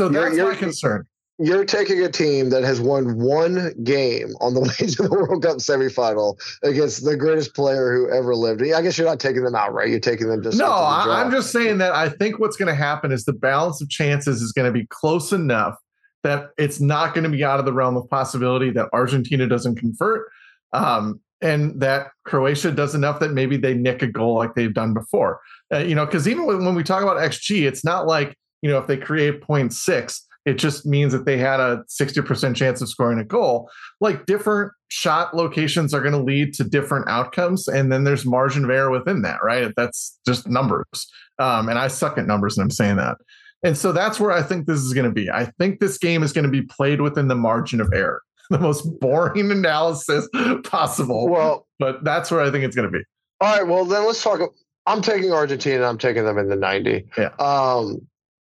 [0.00, 1.06] So that's my concern
[1.38, 5.42] you're taking a team that has won one game on the way to the World
[5.42, 8.62] Cup semifinal against the greatest player who ever lived.
[8.62, 9.88] I guess you're not taking them out, right?
[9.88, 10.58] You're taking them just.
[10.58, 13.88] No, I'm just saying that I think what's going to happen is the balance of
[13.88, 15.76] chances is going to be close enough
[16.24, 19.76] that it's not going to be out of the realm of possibility that Argentina doesn't
[19.76, 20.28] convert.
[20.72, 24.92] Um, and that Croatia does enough that maybe they nick a goal like they've done
[24.92, 25.40] before.
[25.72, 28.68] Uh, you know, because even when, when we talk about XG, it's not like, you
[28.68, 32.88] know, if they create 0.6, it just means that they had a 60% chance of
[32.88, 33.70] scoring a goal.
[34.00, 37.68] Like different shot locations are going to lead to different outcomes.
[37.68, 39.72] And then there's margin of error within that, right?
[39.76, 41.10] That's just numbers.
[41.38, 43.18] Um, and I suck at numbers and I'm saying that.
[43.62, 45.30] And so that's where I think this is going to be.
[45.30, 48.58] I think this game is going to be played within the margin of error, the
[48.58, 50.28] most boring analysis
[50.64, 51.28] possible.
[51.28, 53.04] Well, but that's where I think it's going to be.
[53.40, 53.66] All right.
[53.66, 54.40] Well, then let's talk.
[54.86, 55.84] I'm taking Argentina.
[55.84, 57.04] I'm taking them in the 90.
[57.18, 57.30] Yeah.
[57.38, 58.07] Um,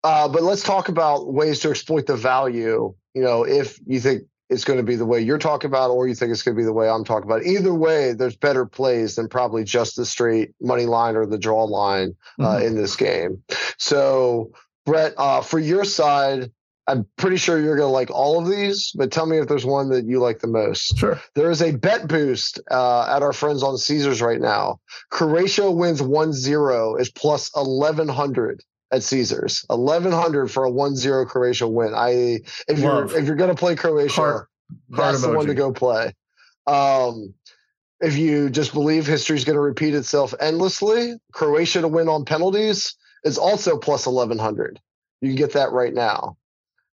[0.04, 2.94] uh, but let's talk about ways to exploit the value.
[3.14, 6.08] You know, if you think it's going to be the way you're talking about, or
[6.08, 7.44] you think it's going to be the way I'm talking about.
[7.44, 11.64] Either way, there's better plays than probably just the straight money line or the draw
[11.64, 12.68] line uh, mm-hmm.
[12.68, 13.42] in this game.
[13.78, 14.52] So,
[14.86, 16.52] Brett, uh, for your side,
[16.88, 19.66] I'm pretty sure you're going to like all of these, but tell me if there's
[19.66, 20.98] one that you like the most.
[20.98, 21.20] Sure.
[21.34, 24.80] There is a bet boost uh, at our friends on Caesars right now.
[25.10, 28.62] Croatia wins 1 0 is plus 1100
[28.94, 29.66] at Caesars.
[29.70, 31.94] Eleven hundred for a 1-0 Croatia win.
[31.94, 33.12] I if Love.
[33.12, 34.36] you're if you're gonna play Croatia, Heart.
[34.36, 35.22] Heart that's emoji.
[35.22, 36.14] the one to go play.
[36.68, 37.34] Um,
[38.00, 42.26] if you just believe history is going to repeat itself endlessly, Croatia to win on
[42.26, 44.80] penalties is also plus 1100.
[45.22, 46.38] You can get that right now.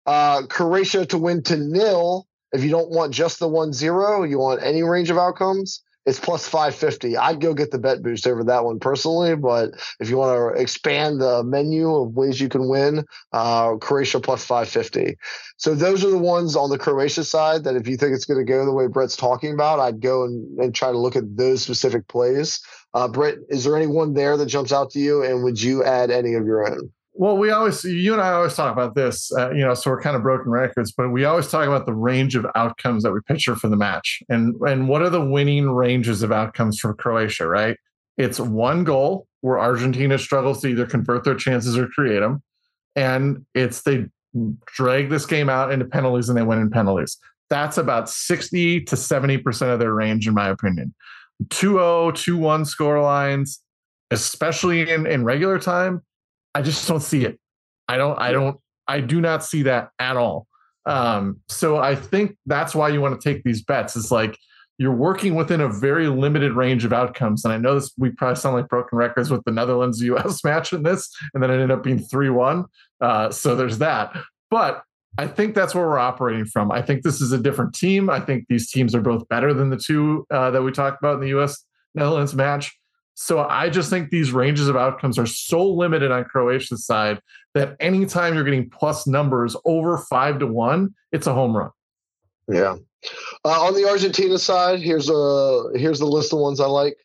[0.06, 4.38] Uh, Croatia to win to nil, if you don't want just the 1 0, you
[4.40, 7.18] want any range of outcomes, it's plus 550.
[7.18, 10.62] I'd go get the bet boost over that one personally, but if you want to
[10.62, 15.18] expand the menu of ways you can win, uh, Croatia plus 550.
[15.58, 18.40] So those are the ones on the Croatia side that if you think it's going
[18.40, 21.36] to go the way Brett's talking about, I'd go and, and try to look at
[21.36, 22.62] those specific plays.
[22.94, 26.10] Uh, Brett, is there anyone there that jumps out to you, and would you add
[26.10, 26.90] any of your own?
[27.20, 30.02] Well, we always, you and I always talk about this, uh, you know, so we're
[30.02, 33.22] kind of broken records, but we always talk about the range of outcomes that we
[33.22, 34.22] picture for the match.
[34.30, 37.76] And, and what are the winning ranges of outcomes for Croatia, right?
[38.20, 42.44] It's one goal where Argentina struggles to either convert their chances or create them.
[42.96, 44.06] And it's they
[44.68, 47.18] drag this game out into penalties and they win in penalties.
[47.50, 50.94] That's about 60 to 70% of their range, in my opinion.
[51.50, 53.60] 2 0, 2 1 score lines,
[54.12, 56.04] especially in, in regular time
[56.58, 57.40] I just don't see it.
[57.88, 60.48] I don't, I don't, I do not see that at all.
[60.88, 63.96] Um, so I think that's why you want to take these bets.
[63.96, 64.40] It's like
[64.80, 67.46] you're working within a very limited range of outcomes.
[67.46, 70.74] And I know this, we probably sound like broken records with the Netherlands US match
[70.74, 72.66] in this, and then it ended up being 3 1.
[73.02, 74.18] Uh, so there's that.
[74.50, 74.82] But
[75.20, 76.72] I think that's where we're operating from.
[76.72, 78.10] I think this is a different team.
[78.10, 81.16] I think these teams are both better than the two uh, that we talked about
[81.16, 82.76] in the US Netherlands match.
[83.20, 87.20] So I just think these ranges of outcomes are so limited on Croatia's side
[87.56, 91.72] that anytime you're getting plus numbers over five to one, it's a home run.
[92.48, 92.76] Yeah.
[93.44, 96.96] Uh, on the Argentina side, here's a here's the list of ones I like.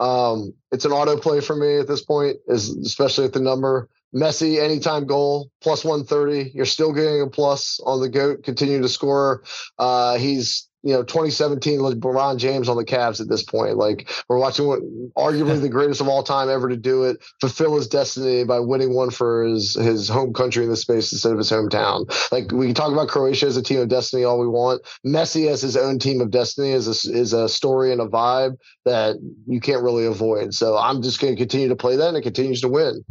[0.00, 3.88] Um, it's an auto play for me at this point, is especially at the number.
[4.14, 6.52] Messi anytime goal plus 130.
[6.54, 8.42] You're still getting a plus on the goat.
[8.42, 9.42] Continue to score.
[9.78, 13.76] Uh, he's you know 2017 LeBron James on the Cavs at this point.
[13.76, 14.80] Like we're watching what
[15.16, 18.94] arguably the greatest of all time ever to do it, fulfill his destiny by winning
[18.94, 22.10] one for his his home country in the space instead of his hometown.
[22.32, 24.82] Like we can talk about Croatia as a team of destiny all we want.
[25.06, 28.56] Messi as his own team of destiny is a, is a story and a vibe
[28.84, 30.54] that you can't really avoid.
[30.54, 33.04] So I'm just going to continue to play that and it continues to win.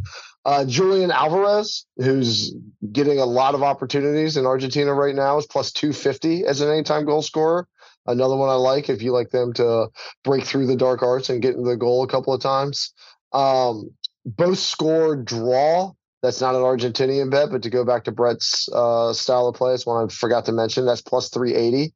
[0.44, 2.54] Uh, Julian Alvarez, who's
[2.92, 7.04] getting a lot of opportunities in Argentina right now, is plus 250 as an anytime
[7.04, 7.68] goal scorer.
[8.06, 9.88] Another one I like if you like them to
[10.24, 12.92] break through the dark arts and get into the goal a couple of times.
[13.32, 13.90] Um,
[14.24, 15.92] both score draw.
[16.22, 19.74] That's not an Argentinian bet, but to go back to Brett's uh, style of play,
[19.74, 20.86] it's one I forgot to mention.
[20.86, 21.92] That's plus 380.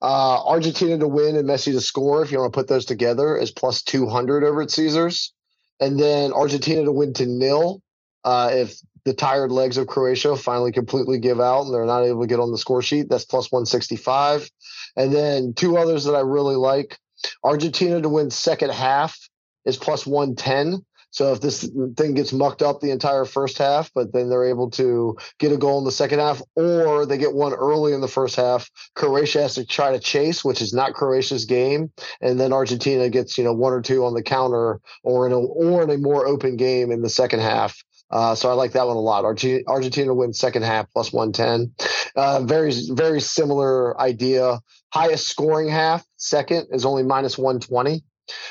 [0.00, 3.36] Uh, Argentina to win and Messi to score, if you want to put those together,
[3.36, 5.32] is plus 200 over at Caesars
[5.80, 7.82] and then Argentina to win to nil
[8.24, 12.20] uh, if the tired legs of Croatia finally completely give out and they're not able
[12.22, 13.08] to get on the score sheet.
[13.08, 14.50] That's plus 165.
[14.96, 16.98] And then two others that I really like
[17.42, 19.18] Argentina to win second half
[19.64, 20.84] is plus 110.
[21.10, 24.70] So if this thing gets mucked up the entire first half, but then they're able
[24.72, 28.08] to get a goal in the second half, or they get one early in the
[28.08, 31.90] first half, Croatia has to try to chase, which is not Croatia's game,
[32.20, 35.38] and then Argentina gets you know one or two on the counter, or in a
[35.38, 37.82] or in a more open game in the second half.
[38.10, 39.24] Uh, so I like that one a lot.
[39.24, 41.74] Argentina, wins second half plus 110.
[42.16, 44.60] Uh, very, very similar idea.
[44.94, 48.02] Highest scoring half, second, is only minus 120.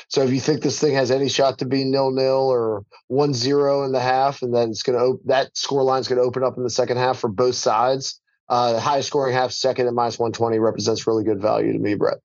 [0.08, 3.34] So if you think this thing has any shot to be nil nil or one
[3.34, 6.20] zero in the half, and then it's going to op- that score line is going
[6.20, 8.20] to open up in the second half for both sides.
[8.48, 11.78] Uh, the highest scoring half, second at minus one twenty, represents really good value to
[11.78, 12.18] me, Brett.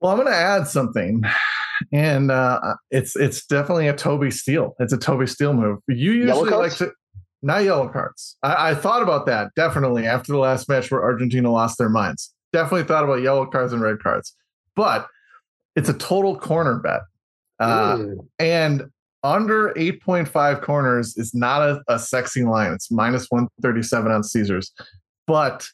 [0.00, 1.22] Well, I'm going to add something,
[1.92, 4.74] and uh, it's it's definitely a Toby Steele.
[4.80, 5.78] It's a Toby Steele move.
[5.88, 6.92] You usually like to
[7.40, 8.36] not yellow cards.
[8.42, 12.34] I, I thought about that definitely after the last match where Argentina lost their minds.
[12.52, 14.36] Definitely thought about yellow cards and red cards,
[14.76, 15.06] but
[15.76, 17.00] it's a total corner bet.
[17.58, 17.98] Uh,
[18.38, 18.90] and
[19.22, 22.72] under 8.5 corners is not a, a sexy line.
[22.72, 24.72] It's minus 137 on Caesars.
[25.26, 25.66] But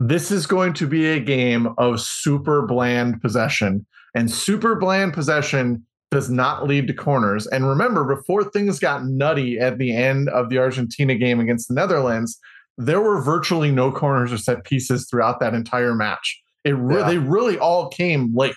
[0.00, 3.84] this is going to be a game of super bland possession.
[4.14, 7.46] And super bland possession does not lead to corners.
[7.46, 11.74] And remember, before things got nutty at the end of the Argentina game against the
[11.74, 12.38] Netherlands,
[12.78, 16.40] there were virtually no corners or set pieces throughout that entire match.
[16.64, 17.08] It re- yeah.
[17.08, 18.54] they really all came late.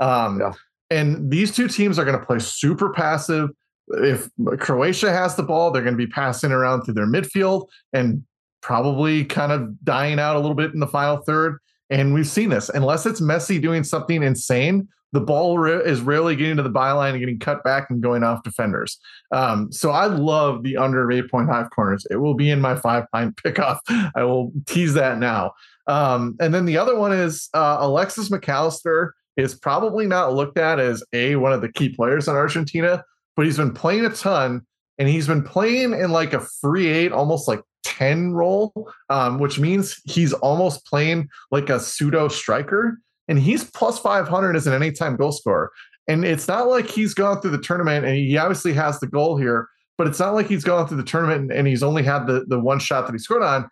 [0.00, 0.52] Um, yeah.
[0.90, 3.50] And these two teams are going to play super passive.
[3.88, 4.28] If
[4.58, 8.24] Croatia has the ball, they're going to be passing around through their midfield and
[8.60, 11.58] probably kind of dying out a little bit in the final third.
[11.90, 12.68] And we've seen this.
[12.68, 17.20] Unless it's Messi doing something insane, the ball is rarely getting to the byline and
[17.20, 18.98] getting cut back and going off defenders.
[19.32, 22.06] Um, so I love the under 8.5 corners.
[22.10, 23.78] It will be in my five pint pickoff.
[24.14, 25.52] I will tease that now.
[25.88, 30.58] Um, and then the other one is uh, Alexis Mac Allister is probably not looked
[30.58, 33.04] at as a one of the key players in Argentina,
[33.36, 34.66] but he's been playing a ton
[34.98, 39.58] and he's been playing in like a free eight, almost like 10 role, um, which
[39.58, 42.98] means he's almost playing like a pseudo striker.
[43.28, 45.70] and he's plus 500 as an anytime goal scorer.
[46.08, 49.36] And it's not like he's gone through the tournament and he obviously has the goal
[49.36, 52.44] here, but it's not like he's gone through the tournament and he's only had the,
[52.48, 53.70] the one shot that he scored on.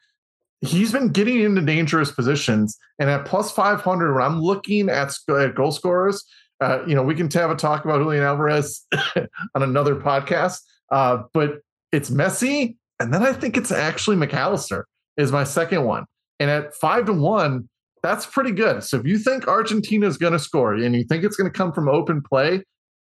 [0.60, 2.76] He's been getting into dangerous positions.
[2.98, 6.24] And at plus 500, when I'm looking at, at goal scorers,
[6.60, 8.84] uh, you know, we can have a talk about Julian Alvarez
[9.54, 11.58] on another podcast, uh, but
[11.92, 12.76] it's Messi.
[12.98, 14.82] And then I think it's actually McAllister
[15.16, 16.04] is my second one.
[16.40, 17.68] And at five to one,
[18.02, 18.82] that's pretty good.
[18.84, 21.56] So if you think Argentina is going to score and you think it's going to
[21.56, 22.64] come from open play,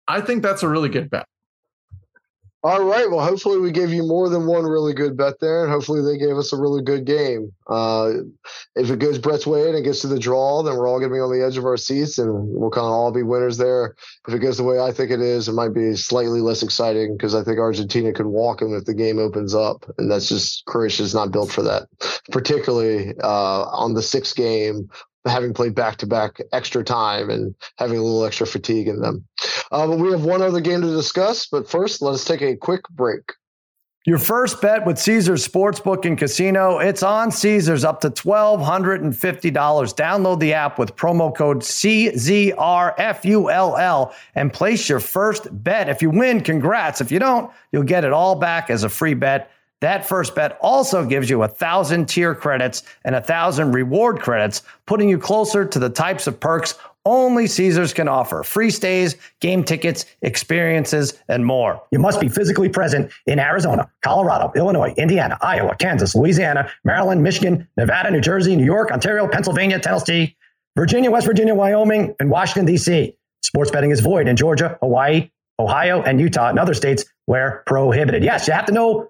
[0.07, 1.25] I think that's a really good bet.
[2.63, 3.09] All right.
[3.09, 6.23] Well, hopefully we gave you more than one really good bet there, and hopefully they
[6.23, 7.51] gave us a really good game.
[7.67, 8.11] Uh,
[8.75, 11.09] if it goes Brett's way and it gets to the draw, then we're all going
[11.09, 13.57] to be on the edge of our seats, and we'll kind of all be winners
[13.57, 13.95] there.
[14.27, 17.17] If it goes the way I think it is, it might be slightly less exciting
[17.17, 20.63] because I think Argentina could walk them if the game opens up, and that's just
[20.65, 21.87] Croatia's not built for that,
[22.29, 24.87] particularly uh, on the sixth game
[25.25, 29.25] having played back to back extra time and having a little extra fatigue in them.
[29.71, 31.47] Uh, but we have one other game to discuss.
[31.47, 33.33] But first, let us take a quick break.
[34.03, 39.13] Your first bet with Caesars Sportsbook and Casino, it's on Caesars up to $1,250.
[39.13, 42.53] Download the app with promo code CZRFULL
[44.33, 45.87] and place your first bet.
[45.87, 46.99] If you win, congrats.
[46.99, 49.51] If you don't, you'll get it all back as a free bet.
[49.81, 54.61] That first bet also gives you a thousand tier credits and a thousand reward credits,
[54.85, 56.75] putting you closer to the types of perks
[57.05, 61.81] only Caesars can offer free stays, game tickets, experiences, and more.
[61.91, 67.67] You must be physically present in Arizona, Colorado, Illinois, Indiana, Iowa, Kansas, Louisiana, Maryland, Michigan,
[67.75, 70.37] Nevada, New Jersey, New York, Ontario, Pennsylvania, Tennessee,
[70.77, 73.15] Virginia, West Virginia, Wyoming, and Washington, D.C.
[73.41, 78.23] Sports betting is void in Georgia, Hawaii, Ohio, and Utah, and other states where prohibited.
[78.23, 79.09] Yes, you have to know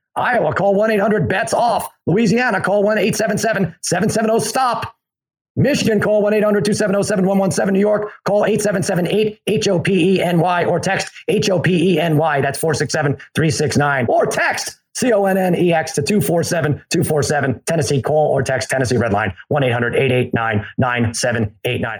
[0.15, 1.89] Iowa, call 1 800 bets off.
[2.05, 4.95] Louisiana, call 1 877 770 stop.
[5.55, 7.73] Michigan, call 1 800 270 7117.
[7.73, 9.07] New York, call 877
[9.47, 12.41] 8 HOPENY or text HOPENY.
[12.41, 14.05] That's 467 369.
[14.07, 17.61] Or text C O N N E X to 247 247.
[17.65, 21.99] Tennessee, call or text Tennessee Red Line 1 800 889 9789.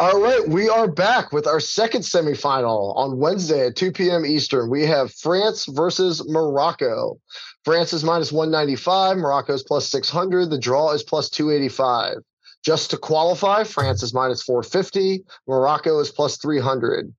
[0.00, 4.24] All right, we are back with our second semifinal on Wednesday at 2 p.m.
[4.24, 4.70] Eastern.
[4.70, 7.18] We have France versus Morocco.
[7.64, 12.18] France is minus 195, Morocco is plus 600, the draw is plus 285.
[12.64, 17.12] Just to qualify, France is minus 450, Morocco is plus 300.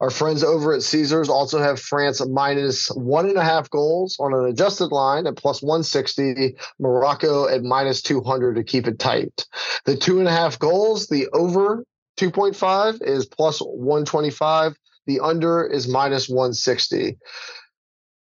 [0.00, 4.34] Our friends over at Caesars also have France minus one and a half goals on
[4.34, 9.46] an adjusted line at plus 160, Morocco at minus 200 to keep it tight.
[9.84, 11.84] The two and a half goals, the over
[12.16, 14.76] 2.5 is plus 125.
[15.06, 17.18] The under is minus 160.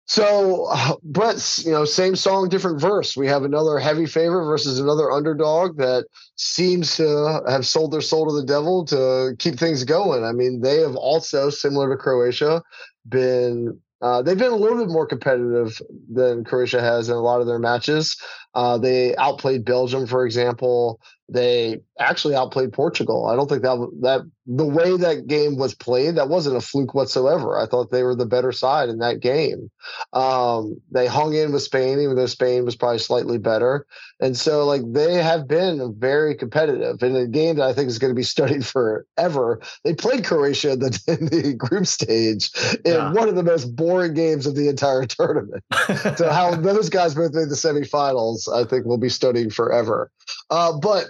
[0.07, 0.70] So,
[1.03, 3.16] Brett's, you know, same song, different verse.
[3.16, 8.26] We have another heavy favorite versus another underdog that seems to have sold their soul
[8.26, 10.24] to the devil to keep things going.
[10.24, 12.62] I mean, they have also, similar to Croatia,
[13.09, 15.80] been uh, they've been a little bit more competitive
[16.12, 18.16] than Croatia has in a lot of their matches.
[18.53, 21.01] Uh, they outplayed Belgium, for example.
[21.33, 23.26] They actually outplayed Portugal.
[23.26, 26.95] I don't think that that the way that game was played, that wasn't a fluke
[26.95, 27.59] whatsoever.
[27.59, 29.70] I thought they were the better side in that game.
[30.12, 33.87] Um, they hung in with Spain, even though Spain was probably slightly better.
[34.20, 38.01] And so, like, they have been very competitive in a game that I think is
[38.01, 39.61] going to be studied forever.
[39.85, 42.51] They played Croatia in the, in the group stage
[42.85, 43.12] in yeah.
[43.12, 45.62] one of the most boring games of the entire tournament.
[46.16, 50.11] so, how those guys both made the semifinals, I think, will be studied forever.
[50.51, 51.07] Uh, but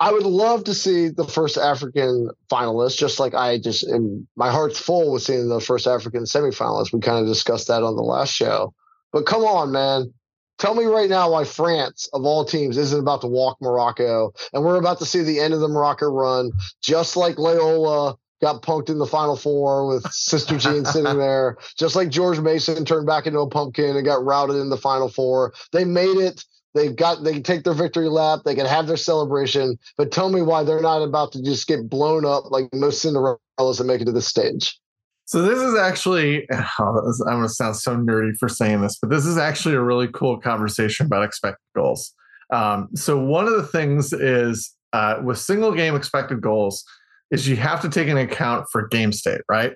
[0.00, 4.50] I would love to see the first African finalist, just like I just, am, my
[4.50, 6.90] heart's full with seeing the first African semifinalist.
[6.92, 8.72] We kind of discussed that on the last show.
[9.12, 10.12] But come on, man.
[10.58, 14.32] Tell me right now why France, of all teams, isn't about to walk Morocco.
[14.54, 16.50] And we're about to see the end of the Morocco run,
[16.82, 21.94] just like Loyola got punked in the final four with Sister Jean sitting there, just
[21.94, 25.52] like George Mason turned back into a pumpkin and got routed in the final four.
[25.72, 26.44] They made it
[26.74, 30.30] They've got they can take their victory lap, they can have their celebration, but tell
[30.30, 34.00] me why they're not about to just get blown up like most Cinderellas that make
[34.00, 34.78] it to the stage.
[35.24, 39.10] So this is actually oh, I'm going to sound so nerdy for saying this, but
[39.10, 42.14] this is actually a really cool conversation about expected goals.
[42.52, 46.84] Um, so one of the things is uh, with single game expected goals
[47.30, 49.74] is you have to take into account for game state, right?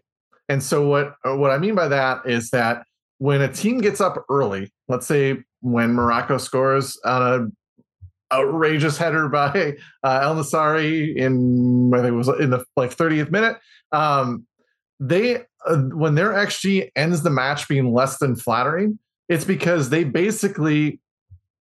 [0.48, 2.84] And so what what I mean by that is that
[3.18, 9.28] when a team gets up early, let's say when Morocco scores on a outrageous header
[9.28, 13.56] by uh, En-Nesyri in I think it was in the like 30th minute.
[13.90, 14.46] Um,
[15.00, 15.36] they
[15.66, 18.98] uh, when their xG ends the match being less than flattering,
[19.28, 21.00] it's because they basically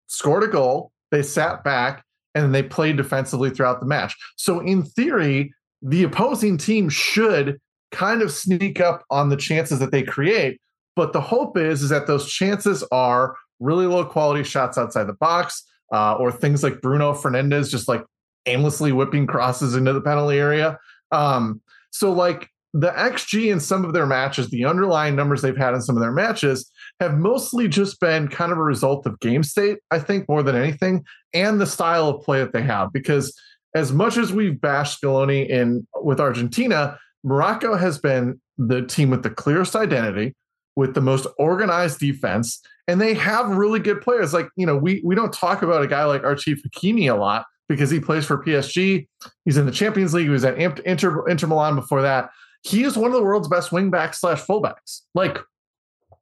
[0.08, 2.04] scored a goal, they sat back,
[2.36, 4.16] and they played defensively throughout the match.
[4.36, 7.60] So in theory, the opposing team should
[7.92, 10.60] kind of sneak up on the chances that they create.
[10.96, 15.14] But the hope is is that those chances are really low quality shots outside the
[15.14, 18.04] box, uh, or things like Bruno Fernandes just like
[18.46, 20.78] aimlessly whipping crosses into the penalty area.
[21.12, 25.76] Um, so like the XG in some of their matches, the underlying numbers they've had
[25.76, 29.44] in some of their matches have mostly just been kind of a result of game
[29.44, 32.92] state, I think, more than anything, and the style of play that they have.
[32.92, 33.40] Because
[33.76, 39.24] as much as we've bashed Scaloni in with Argentina, Morocco has been the team with
[39.24, 40.36] the clearest identity,
[40.76, 44.34] with the most organized defense, and they have really good players.
[44.34, 47.46] Like you know, we we don't talk about a guy like Achraf Hakimi a lot
[47.70, 49.08] because he plays for PSG.
[49.46, 50.26] He's in the Champions League.
[50.26, 52.30] He was at Inter Inter Milan before that.
[52.64, 55.02] He is one of the world's best wingbacks slash fullbacks.
[55.14, 55.38] Like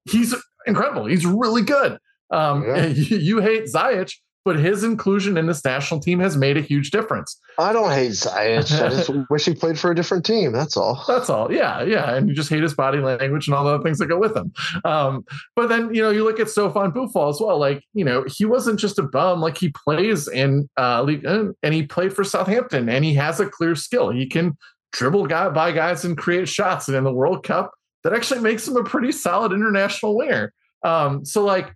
[0.10, 0.36] he's
[0.66, 1.06] incredible.
[1.06, 1.98] He's really good.
[2.32, 2.86] Um, yeah.
[2.86, 6.92] you, you hate Ziyech, but his inclusion in this national team has made a huge
[6.92, 7.40] difference.
[7.60, 8.82] I don't hate Ziyech.
[8.82, 10.52] I just wish he played for a different team.
[10.52, 11.04] That's all.
[11.08, 11.52] That's all.
[11.52, 12.16] Yeah, yeah.
[12.16, 14.36] And you just hate his body language and all the other things that go with
[14.36, 14.52] him.
[14.84, 15.26] Um,
[15.56, 17.60] but then you know you look at Sofiane Boufal as well.
[17.60, 19.42] Like you know he wasn't just a bum.
[19.42, 23.48] Like he plays in uh, league and he played for Southampton and he has a
[23.48, 24.10] clear skill.
[24.10, 24.58] He can
[24.92, 26.88] dribble guy by guys and create shots.
[26.88, 27.72] And in the World Cup,
[28.04, 30.54] that actually makes him a pretty solid international winger.
[30.84, 31.74] Um, so like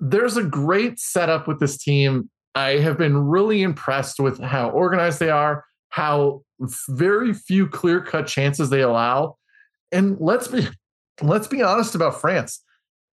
[0.00, 2.30] there's a great setup with this team.
[2.54, 6.42] I have been really impressed with how organized they are, how
[6.88, 9.36] very few clear-cut chances they allow.
[9.90, 10.68] And let's be
[11.22, 12.62] let's be honest about France.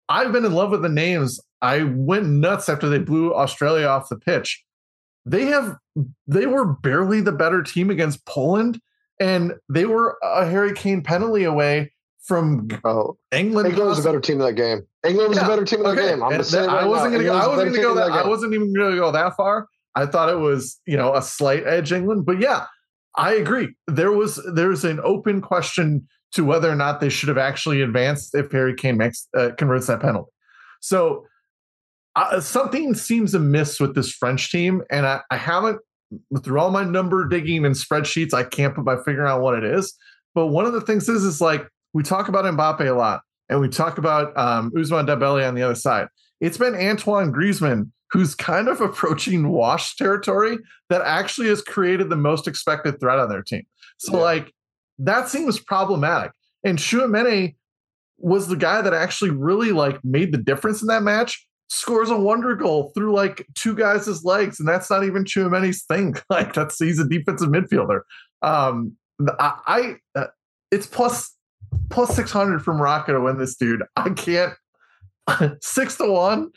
[0.08, 1.40] I've been in love with the names.
[1.60, 4.64] I went nuts after they blew Australia off the pitch.
[5.24, 5.76] They have
[6.26, 8.80] they were barely the better team against Poland
[9.20, 11.92] and they were a Harry Kane penalty away
[12.24, 13.68] from oh, England.
[13.68, 14.86] England was a better team in that game.
[15.06, 15.44] England was yeah.
[15.44, 15.96] a better team in okay.
[15.96, 16.22] that game.
[16.22, 17.36] I'm right I wasn't going to go.
[17.36, 18.08] I wasn't go that.
[18.08, 19.66] that I wasn't even going to go that far.
[19.94, 22.66] I thought it was you know a slight edge England, but yeah,
[23.16, 23.74] I agree.
[23.86, 28.34] There was there's an open question to whether or not they should have actually advanced
[28.34, 30.30] if Harry Kane makes uh, converts that penalty.
[30.80, 31.26] So
[32.16, 35.78] uh, something seems amiss with this French team, and I, I haven't
[36.42, 38.34] through all my number digging and spreadsheets.
[38.34, 39.94] I can't put my finger on what it is.
[40.34, 43.60] But one of the things is, is like we talk about Mbappe a lot, and
[43.60, 46.08] we talk about um, Ousmane Dembele on the other side.
[46.40, 50.58] It's been Antoine Griezmann who's kind of approaching wash territory
[50.90, 53.64] that actually has created the most expected threat on their team.
[53.96, 54.22] So yeah.
[54.22, 54.52] like
[54.98, 56.32] that seems problematic.
[56.62, 57.56] And Tchouameni
[58.18, 61.46] was the guy that actually really like made the difference in that match.
[61.68, 66.14] Scores a wonder goal through like two guys' legs, and that's not even Tchouameni's thing.
[66.30, 68.02] Like that's he's a defensive midfielder.
[68.42, 68.96] Um,
[69.38, 70.26] I, I uh,
[70.70, 71.34] it's plus
[71.92, 73.84] plus 600 for Morocco to win this dude.
[73.96, 74.54] I can't.
[75.60, 76.50] Six to one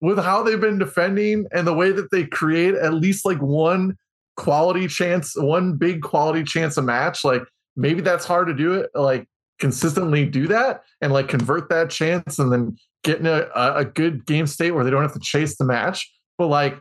[0.00, 3.96] with how they've been defending and the way that they create at least like one
[4.36, 7.24] quality chance, one big quality chance a match.
[7.24, 7.42] Like
[7.76, 9.28] maybe that's hard to do it, like
[9.58, 14.24] consistently do that and like convert that chance and then get in a, a good
[14.24, 16.10] game state where they don't have to chase the match.
[16.38, 16.78] But like,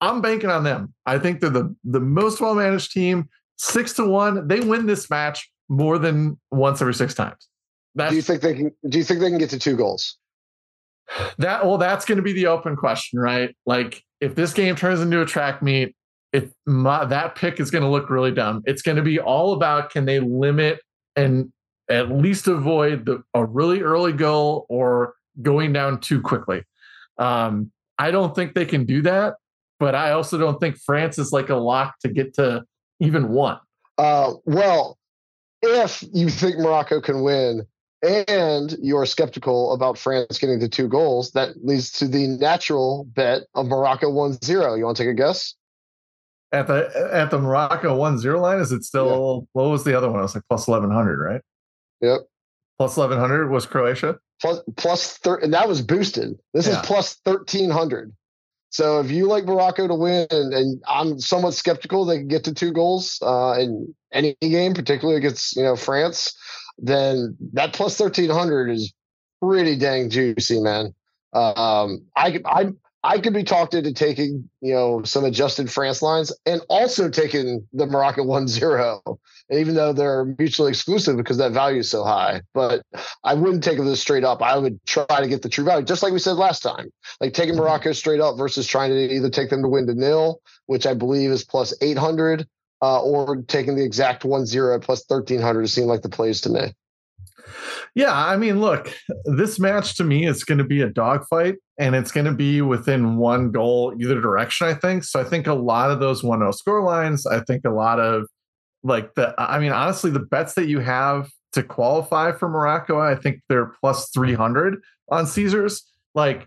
[0.00, 0.92] I'm banking on them.
[1.06, 3.28] I think they're the the most well managed team.
[3.56, 7.48] Six to one, they win this match more than once every six times.
[7.94, 8.72] That's, do you think they can?
[8.88, 10.18] Do you think they can get to two goals?
[11.38, 13.54] That well, that's going to be the open question, right?
[13.66, 15.94] Like if this game turns into a track meet,
[16.32, 18.62] if my, that pick is going to look really dumb.
[18.66, 20.80] It's going to be all about can they limit
[21.14, 21.52] and
[21.88, 26.62] at least avoid the, a really early goal or going down too quickly.
[27.18, 29.34] Um, I don't think they can do that,
[29.78, 32.64] but I also don't think France is like a lock to get to
[32.98, 33.58] even one.
[33.96, 34.98] Uh, well,
[35.68, 37.66] if you think Morocco can win,
[38.04, 43.42] and you're skeptical about France getting to two goals, that leads to the natural bet
[43.54, 44.74] of Morocco 1 0.
[44.74, 45.54] You want to take a guess?
[46.52, 49.60] At the at the Morocco 1 0 line, is it still yeah.
[49.60, 50.20] what was the other one?
[50.20, 51.40] It was like plus 1100, right?
[52.00, 52.20] Yep.
[52.78, 54.18] Plus 1100 was Croatia?
[54.40, 56.38] Plus, plus thir- and that was boosted.
[56.52, 56.80] This yeah.
[56.80, 58.12] is plus 1300.
[58.74, 62.54] So if you like Morocco to win, and, I'm somewhat skeptical they can get to
[62.54, 66.34] two goals uh, in any game, particularly against you know France
[66.78, 68.92] then that plus 1300 is
[69.40, 70.94] pretty dang juicy, man.
[71.32, 72.72] Um, I, I,
[73.04, 77.68] I could be talked into taking, you know, some adjusted France lines and also taking
[77.74, 79.02] the Morocco 1 0,
[79.50, 82.40] even though they're mutually exclusive because that value is so high.
[82.54, 82.82] But
[83.22, 84.40] I wouldn't take them straight up.
[84.40, 86.90] I would try to get the true value, just like we said last time.
[87.20, 87.62] Like taking mm-hmm.
[87.62, 90.94] Morocco straight up versus trying to either take them to win to nil, which I
[90.94, 92.48] believe is plus 800,
[92.80, 96.74] uh, or taking the exact 1 0 plus 1300 seem like the plays to me.
[97.94, 98.92] Yeah, I mean, look,
[99.24, 102.60] this match to me is going to be a dogfight and it's going to be
[102.60, 105.04] within one goal either direction, I think.
[105.04, 108.00] So I think a lot of those 1 0 score lines, I think a lot
[108.00, 108.26] of
[108.82, 113.14] like the, I mean, honestly, the bets that you have to qualify for Morocco, I
[113.14, 114.80] think they're plus 300
[115.10, 115.84] on Caesars.
[116.14, 116.46] Like,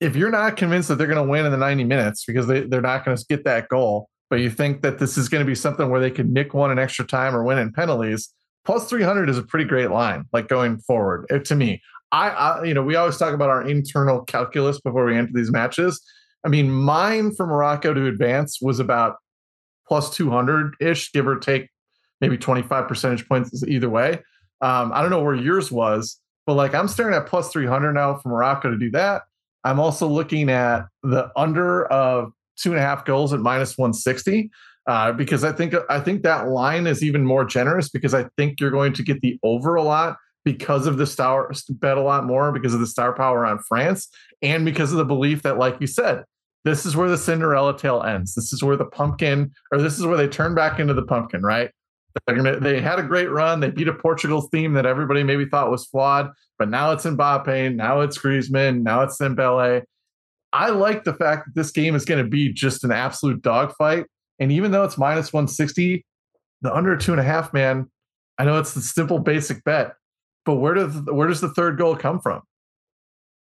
[0.00, 2.60] if you're not convinced that they're going to win in the 90 minutes because they,
[2.60, 5.46] they're not going to get that goal, but you think that this is going to
[5.46, 8.32] be something where they could nick one in extra time or win in penalties,
[8.64, 11.82] plus 300 is a pretty great line, like going forward it, to me.
[12.12, 15.50] I, I, you know, we always talk about our internal calculus before we enter these
[15.50, 16.00] matches.
[16.44, 19.16] I mean, mine for Morocco to advance was about
[19.86, 21.68] plus 200 ish, give or take
[22.20, 24.20] maybe 25 percentage points either way.
[24.60, 28.16] Um, I don't know where yours was, but like I'm staring at plus 300 now
[28.16, 29.22] for Morocco to do that.
[29.64, 34.50] I'm also looking at the under of two and a half goals at minus 160
[34.90, 38.58] uh, because I think I think that line is even more generous because I think
[38.58, 42.24] you're going to get the over a lot because of the star bet a lot
[42.24, 44.08] more because of the star power on France
[44.42, 46.24] and because of the belief that, like you said,
[46.64, 48.34] this is where the Cinderella tale ends.
[48.34, 51.44] This is where the pumpkin, or this is where they turn back into the pumpkin,
[51.44, 51.70] right?
[52.26, 53.60] They're gonna, they had a great run.
[53.60, 57.76] They beat a Portugal theme that everybody maybe thought was flawed, but now it's Mbappe,
[57.76, 59.84] now it's Griezmann, now it's Dembele.
[60.52, 64.06] I like the fact that this game is going to be just an absolute dogfight
[64.40, 66.04] and even though it's minus 160,
[66.62, 67.88] the under two and a half, man,
[68.38, 69.94] I know it's the simple basic bet,
[70.44, 72.42] but where does where does the third goal come from?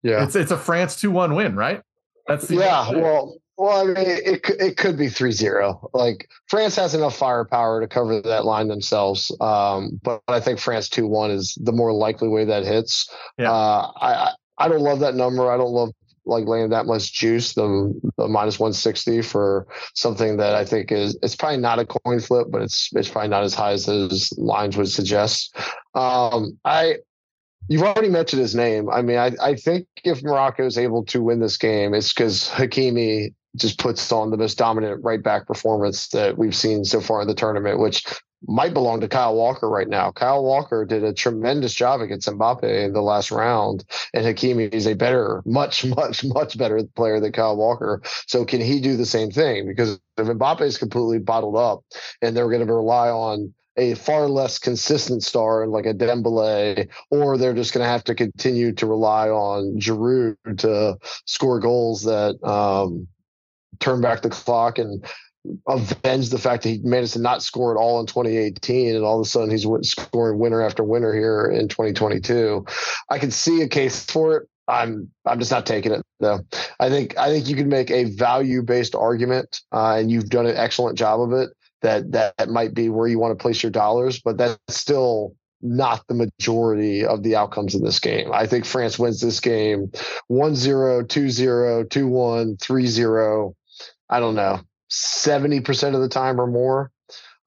[0.04, 1.82] Yeah, it's it's a France two one win, right?
[2.28, 2.92] That's the yeah.
[2.92, 5.90] Well, well, I mean, it it could be 3-0.
[5.94, 10.90] Like France has enough firepower to cover that line themselves, um, but I think France
[10.90, 13.10] two one is the more likely way that hits.
[13.38, 13.52] Yeah.
[13.52, 15.52] Uh, I I don't love that number.
[15.52, 15.92] I don't love
[16.26, 21.18] like laying that much juice, the, the minus 160 for something that I think is
[21.22, 24.32] it's probably not a coin flip, but it's it's probably not as high as those
[24.38, 25.56] lines would suggest.
[25.96, 26.98] Um, I
[27.68, 28.90] you've already mentioned his name.
[28.90, 32.50] I mean, I, I think if Morocco is able to win this game, it's because
[32.50, 37.22] Hakimi just puts on the most dominant right back performance that we've seen so far
[37.22, 38.04] in the tournament, which
[38.48, 40.12] might belong to Kyle Walker right now.
[40.12, 44.88] Kyle Walker did a tremendous job against Mbappe in the last round, and Hakimi is
[44.88, 48.02] a better, much, much, much better player than Kyle Walker.
[48.28, 49.68] So can he do the same thing?
[49.68, 51.84] Because if Mbappe is completely bottled up,
[52.22, 57.38] and they're going to rely on a far less consistent star like a Dembele, or
[57.38, 62.38] they're just going to have to continue to rely on Giroud to score goals that
[62.44, 63.08] um,
[63.80, 65.06] turn back the clock and
[65.68, 69.20] avenge the fact that he managed to not score at all in 2018 and all
[69.20, 72.66] of a sudden he's scoring winner after winner here in 2022
[73.10, 76.40] i can see a case for it i'm i'm just not taking it though
[76.80, 80.46] i think i think you can make a value based argument uh, and you've done
[80.46, 81.50] an excellent job of it
[81.82, 86.06] that that might be where you want to place your dollars but that's still not
[86.08, 88.32] the majority of the outcomes in this game.
[88.34, 89.92] I think France wins this game
[90.28, 93.56] 1 0, 2 0, 2 1, 3 0.
[94.10, 94.60] I don't know.
[94.94, 96.92] 70% of the time or more.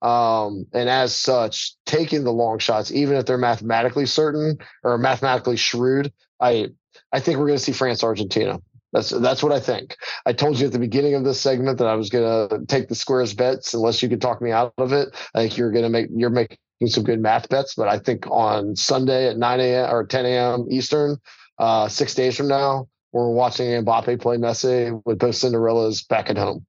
[0.01, 5.57] Um, and as such, taking the long shots, even if they're mathematically certain or mathematically
[5.57, 6.67] shrewd, I
[7.11, 8.59] I think we're going to see France Argentina.
[8.93, 9.95] That's that's what I think.
[10.25, 12.89] I told you at the beginning of this segment that I was going to take
[12.89, 15.09] the squares bets unless you could talk me out of it.
[15.33, 18.27] I think you're going to make you're making some good math bets, but I think
[18.29, 19.93] on Sunday at 9 a.m.
[19.93, 20.67] or 10 a.m.
[20.69, 21.17] Eastern,
[21.57, 26.37] uh, six days from now, we're watching Mbappe play Messi with both Cinderellas back at
[26.37, 26.65] home.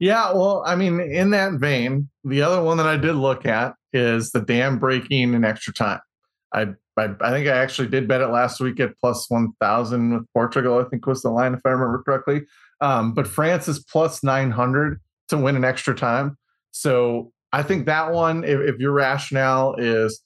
[0.00, 3.74] Yeah, well, I mean, in that vein, the other one that I did look at
[3.92, 6.00] is the dam breaking in extra time.
[6.52, 6.62] I,
[6.96, 10.32] I, I think I actually did bet it last week at plus one thousand with
[10.32, 10.78] Portugal.
[10.78, 12.42] I think was the line if I remember correctly.
[12.80, 16.36] Um, but France is plus nine hundred to win an extra time.
[16.70, 20.20] So I think that one, if, if your rationale is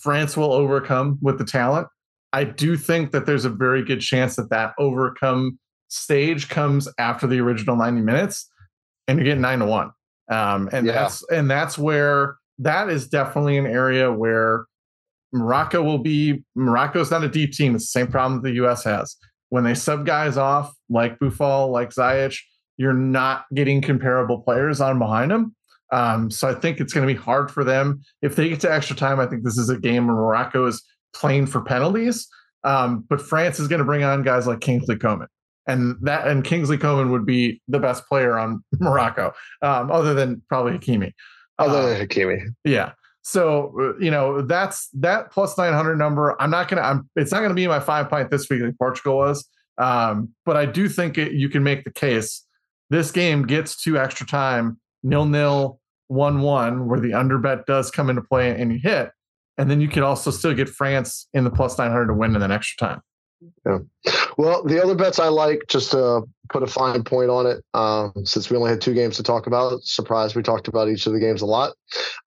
[0.00, 1.88] France will overcome with the talent,
[2.32, 7.26] I do think that there's a very good chance that that overcome stage comes after
[7.26, 8.48] the original 90 minutes
[9.12, 9.90] and you get nine to one.
[10.30, 10.92] Um, and yeah.
[10.92, 14.64] that's and that's where that is definitely an area where
[15.32, 16.44] Morocco will be.
[16.54, 17.74] Morocco's not a deep team.
[17.74, 19.16] It's the same problem that the US has.
[19.50, 22.38] When they sub guys off like Boufal, like Ziyech,
[22.76, 25.54] you're not getting comparable players on behind them.
[25.92, 28.72] Um, so I think it's going to be hard for them if they get to
[28.72, 29.20] extra time.
[29.20, 30.82] I think this is a game where Morocco is
[31.14, 32.28] playing for penalties.
[32.64, 35.28] Um, but France is going to bring on guys like Kingsley Coman,
[35.66, 39.32] and that and Kingsley Coman would be the best player on Morocco,
[39.62, 41.12] um, other than probably Hakimi.
[41.58, 42.92] Other than um, Hakimi, yeah.
[43.22, 46.40] So uh, you know that's that plus nine hundred number.
[46.40, 46.82] I'm not gonna.
[46.82, 47.08] I'm.
[47.16, 49.48] It's not gonna be my five point this week like Portugal was.
[49.78, 52.44] Um, but I do think it, you can make the case.
[52.90, 58.10] This game gets to extra time, nil nil, one one, where the underbet does come
[58.10, 59.10] into play and you hit
[59.58, 62.40] and then you could also still get France in the plus 900 to win in
[62.40, 63.00] the extra time.
[63.66, 63.78] Yeah.
[64.36, 68.12] Well, the other bets I like, just to put a fine point on it, um,
[68.24, 69.82] since we only had two games to talk about.
[69.82, 71.72] Surprise, we talked about each of the games a lot.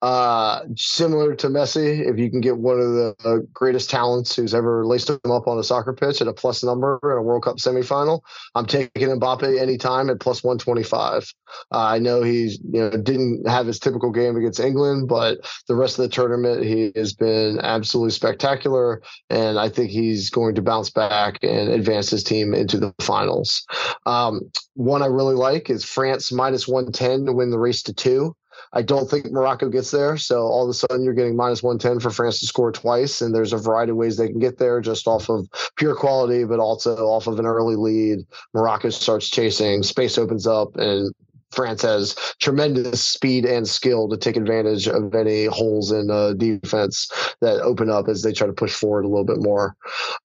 [0.01, 4.53] Uh, similar to Messi, if you can get one of the uh, greatest talents who's
[4.53, 7.43] ever laced him up on a soccer pitch at a plus number in a World
[7.43, 8.21] Cup semifinal,
[8.53, 11.33] I'm taking Mbappe anytime at plus 125.
[11.71, 15.75] Uh, I know he's you know didn't have his typical game against England, but the
[15.75, 20.61] rest of the tournament he has been absolutely spectacular, and I think he's going to
[20.61, 23.65] bounce back and advance his team into the finals.
[24.05, 28.35] Um, one I really like is France minus 110 to win the race to two.
[28.73, 30.17] I don't think Morocco gets there.
[30.17, 33.21] So all of a sudden you're getting minus 110 for France to score twice.
[33.21, 35.47] And there's a variety of ways they can get there just off of
[35.77, 38.19] pure quality, but also off of an early lead.
[38.53, 41.13] Morocco starts chasing, space opens up, and
[41.51, 47.09] France has tremendous speed and skill to take advantage of any holes in uh, defense
[47.39, 49.75] that open up as they try to push forward a little bit more.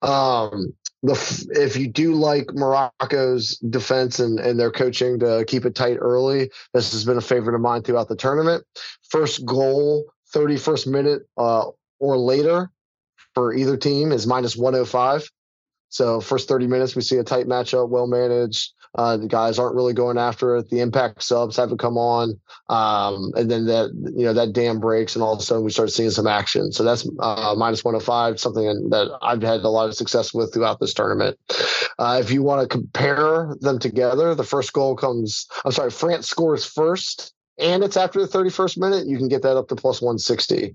[0.03, 5.75] Um, the if you do like Morocco's defense and, and their coaching to keep it
[5.75, 8.65] tight early, this has been a favorite of mine throughout the tournament.
[9.09, 11.67] First goal, 31st minute uh,
[11.99, 12.71] or later
[13.35, 15.29] for either team is minus 105.
[15.91, 18.73] So first 30 minutes, we see a tight matchup, well managed.
[18.97, 20.69] Uh, the guys aren't really going after it.
[20.69, 25.15] The impact subs haven't come on, um, and then that you know that dam breaks,
[25.15, 26.73] and all of a sudden we start seeing some action.
[26.73, 30.81] So that's uh, minus 105, something that I've had a lot of success with throughout
[30.81, 31.39] this tournament.
[32.01, 35.47] Uh, if you want to compare them together, the first goal comes.
[35.65, 39.07] I'm sorry, France scores first, and it's after the 31st minute.
[39.07, 40.75] You can get that up to plus 160.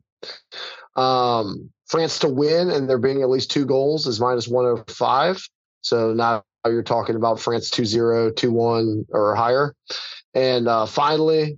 [0.96, 5.48] Um, France to win, and there being at least two goals is minus 105.
[5.82, 9.76] So now you're talking about France 2-0, 2-1 or higher.
[10.34, 11.58] And uh, finally,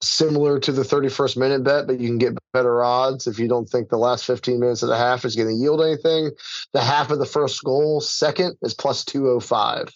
[0.00, 3.68] similar to the 31st minute bet, but you can get better odds if you don't
[3.68, 6.30] think the last 15 minutes of the half is going to yield anything.
[6.72, 9.88] The half of the first goal, second, is plus 205.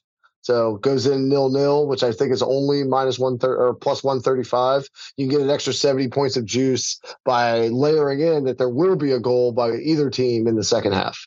[0.42, 4.02] So goes in nil nil, which I think is only minus one thirty or plus
[4.02, 4.88] one thirty five.
[5.16, 8.96] You can get an extra seventy points of juice by layering in that there will
[8.96, 11.26] be a goal by either team in the second half.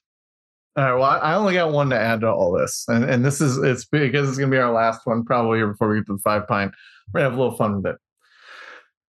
[0.76, 0.94] All right.
[0.96, 3.86] Well, I only got one to add to all this, and and this is it's
[3.86, 6.48] because it's going to be our last one probably before we get to the five
[6.48, 6.74] pint.
[7.14, 8.00] We're gonna have a little fun with it.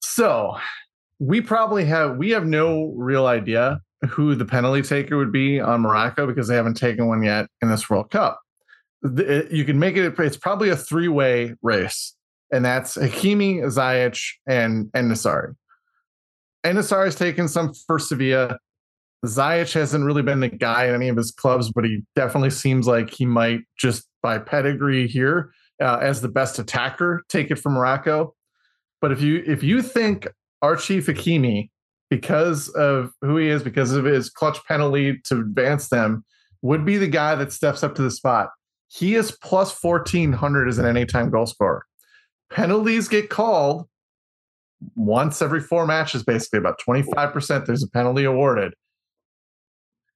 [0.00, 0.57] So
[1.18, 3.80] we probably have we have no real idea
[4.11, 7.70] who the penalty taker would be on Morocco because they haven't taken one yet in
[7.70, 8.38] this World Cup.
[9.05, 10.18] You can make it.
[10.18, 12.14] It's probably a three way race,
[12.50, 15.55] and that's Hakimi, Ziyech, and and Nesyri.
[16.62, 18.59] And Nesyri's taken some for Sevilla.
[19.26, 22.86] Ziyech hasn't really been the guy in any of his clubs, but he definitely seems
[22.86, 27.74] like he might just by pedigree here uh, as the best attacker take it from
[27.74, 28.34] Morocco.
[29.00, 30.28] But if you if you think
[30.62, 31.68] Archie Hakimi,
[32.09, 36.24] because of who he is, because of his clutch penalty to advance them,
[36.62, 38.48] would be the guy that steps up to the spot.
[38.95, 41.84] He is plus fourteen hundred as an anytime goal scorer.
[42.51, 43.88] Penalties get called
[44.95, 47.66] once every four matches, basically about twenty five percent.
[47.66, 48.74] There's a penalty awarded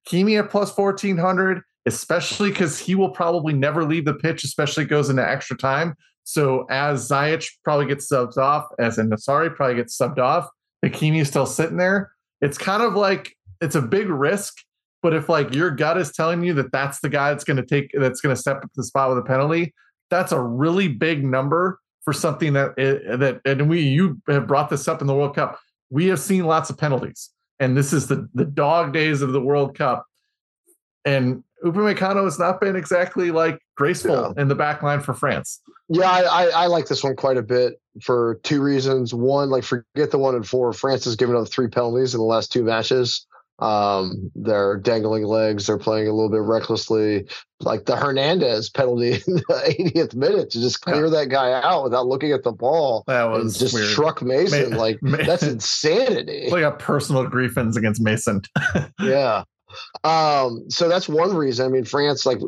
[0.05, 5.09] Kimi at plus 1400 especially because he will probably never leave the pitch, especially goes
[5.09, 5.95] into extra time.
[6.23, 10.47] So as Ziyech probably gets subbed off, as in Nesyri probably gets subbed off,
[10.85, 12.11] Hakimi is still sitting there.
[12.41, 14.55] It's kind of like it's a big risk,
[15.01, 17.65] but if like your gut is telling you that that's the guy that's going to
[17.65, 19.73] take that's going to step up the spot with a penalty,
[20.09, 24.69] that's a really big number for something that eh, that and we you have brought
[24.69, 25.59] this up in the World Cup.
[25.89, 27.29] We have seen lots of penalties,
[27.59, 30.05] and this is the the dog days of the World Cup.
[31.05, 34.41] And Upamecano has not been exactly like graceful yeah.
[34.41, 35.61] in the back line for France.
[35.87, 39.13] Yeah, I, I, I, like this one quite a bit for two reasons.
[39.13, 40.71] One, like forget the one and four.
[40.71, 43.25] France has given up three penalties in the last two matches.
[43.61, 45.67] Um, they're dangling legs.
[45.67, 47.27] They're playing a little bit recklessly,
[47.59, 51.11] like the Hernandez penalty in the 80th minute to just clear yeah.
[51.11, 53.03] that guy out without looking at the ball.
[53.07, 53.89] That was just weird.
[53.89, 54.71] struck Mason.
[54.71, 56.47] like that's insanity.
[56.59, 58.41] Like a personal grievance against Mason.
[58.99, 59.43] yeah.
[60.03, 61.65] Um, so that's one reason.
[61.65, 62.39] I mean, France, like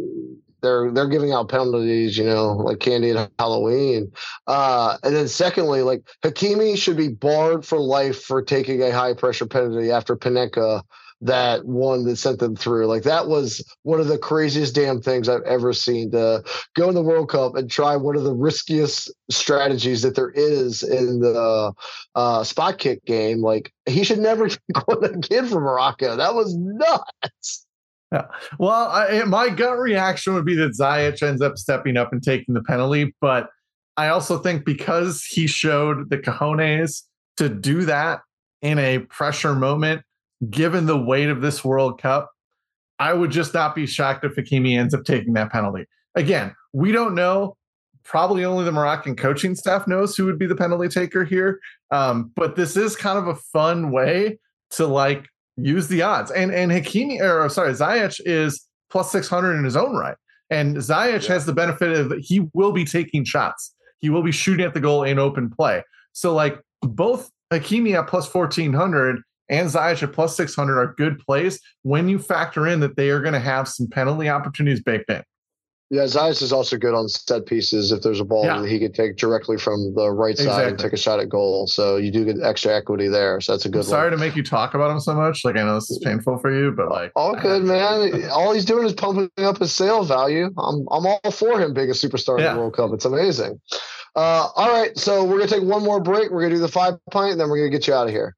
[0.61, 4.11] they're they're giving out penalties, you know, like candy at Halloween.
[4.47, 9.13] Uh, and then secondly, like Hakimi should be barred for life for taking a high
[9.13, 10.81] pressure penalty after Panenka
[11.21, 12.87] that one that sent them through.
[12.87, 16.43] Like that was one of the craziest damn things I've ever seen to
[16.75, 20.81] go in the World Cup and try one of the riskiest strategies that there is
[20.83, 21.73] in the
[22.15, 23.41] uh, spot kick game.
[23.41, 26.15] Like he should never go again for Morocco.
[26.15, 27.67] That was nuts.
[28.11, 28.25] Yeah.
[28.59, 32.53] Well, I, my gut reaction would be that Ziyech ends up stepping up and taking
[32.53, 33.49] the penalty, but
[33.95, 37.03] I also think because he showed the cojones
[37.37, 38.21] to do that
[38.61, 40.01] in a pressure moment,
[40.49, 42.29] given the weight of this World Cup,
[42.99, 45.85] I would just not be shocked if Hakimi ends up taking that penalty.
[46.15, 47.57] Again, we don't know.
[48.03, 51.59] Probably only the Moroccan coaching staff knows who would be the penalty taker here.
[51.91, 54.39] Um, but this is kind of a fun way
[54.71, 56.31] to like use the odds.
[56.31, 60.15] And and Hakimi, or sorry, Ziyech is plus 600 in his own right.
[60.49, 61.33] And Ziyech yeah.
[61.33, 63.73] has the benefit of he will be taking shots.
[63.99, 65.83] He will be shooting at the goal in open play.
[66.13, 71.59] So like both Hakimi at plus 1400 and Ziyech at plus 600 are good plays
[71.83, 75.21] when you factor in that they are going to have some penalty opportunities baked in.
[75.91, 77.91] Yeah, Ziyech is also good on set pieces.
[77.91, 78.61] If there's a ball yeah.
[78.61, 80.69] that he could take directly from the right side exactly.
[80.69, 83.41] and take a shot at goal, so you do get extra equity there.
[83.41, 83.79] So that's a good.
[83.79, 84.11] I'm sorry one.
[84.13, 85.43] to make you talk about him so much.
[85.43, 88.23] Like I know this is painful for you, but like all good, man.
[88.31, 90.45] all he's doing is pumping up his sale value.
[90.57, 92.51] I'm I'm all for him being a superstar yeah.
[92.51, 92.91] in the World Cup.
[92.93, 93.59] It's amazing.
[94.15, 96.31] Uh, all right, so we're gonna take one more break.
[96.31, 98.37] We're gonna do the five pint, and then we're gonna get you out of here.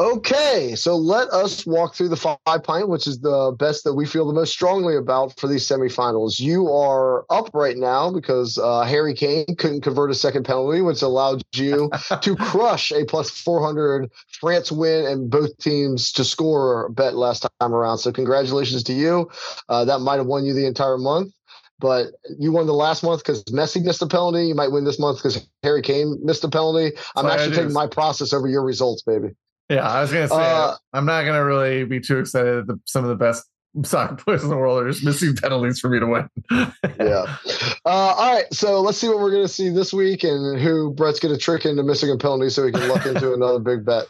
[0.00, 4.06] Okay, so let us walk through the five pint, which is the best that we
[4.06, 6.40] feel the most strongly about for these semifinals.
[6.40, 11.02] You are up right now because uh, Harry Kane couldn't convert a second penalty, which
[11.02, 11.90] allowed you
[12.22, 17.74] to crush a plus 400 France win and both teams to score bet last time
[17.74, 17.98] around.
[17.98, 19.30] So, congratulations to you.
[19.68, 21.34] Uh, that might have won you the entire month
[21.78, 24.48] but you won the last month because Messi missed a penalty.
[24.48, 26.94] You might win this month because Harry Kane missed a penalty.
[27.16, 29.30] I'm actually taking my process over your results, baby.
[29.70, 33.04] Yeah, I was gonna say uh, I'm not gonna really be too excited that some
[33.04, 33.44] of the best
[33.84, 36.28] soccer players in the world are just missing penalties for me to win.
[36.98, 37.36] yeah.
[37.84, 41.20] Uh, all right, so let's see what we're gonna see this week and who Brett's
[41.20, 44.06] gonna trick into missing a penalty so he can luck into another big bet.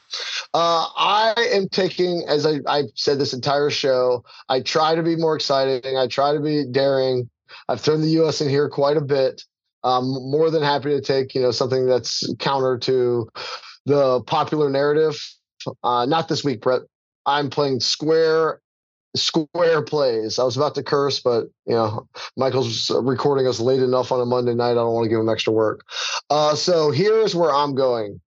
[0.55, 5.15] Uh, I am taking, as I, I said this entire show, I try to be
[5.15, 5.95] more exciting.
[5.95, 7.29] I try to be daring.
[7.69, 8.41] I've thrown the U.S.
[8.41, 9.45] in here quite a bit.
[9.85, 13.29] I'm more than happy to take, you know, something that's counter to
[13.85, 15.21] the popular narrative
[15.83, 16.83] uh, not this week, Brett.
[17.27, 18.61] I'm playing square
[19.17, 20.39] square plays.
[20.39, 24.27] I was about to curse, but you know, Michael's recording us late enough on a
[24.27, 24.73] Monday night.
[24.73, 25.85] I don't want to give him extra work.
[26.29, 28.21] Uh, so here's where I'm going: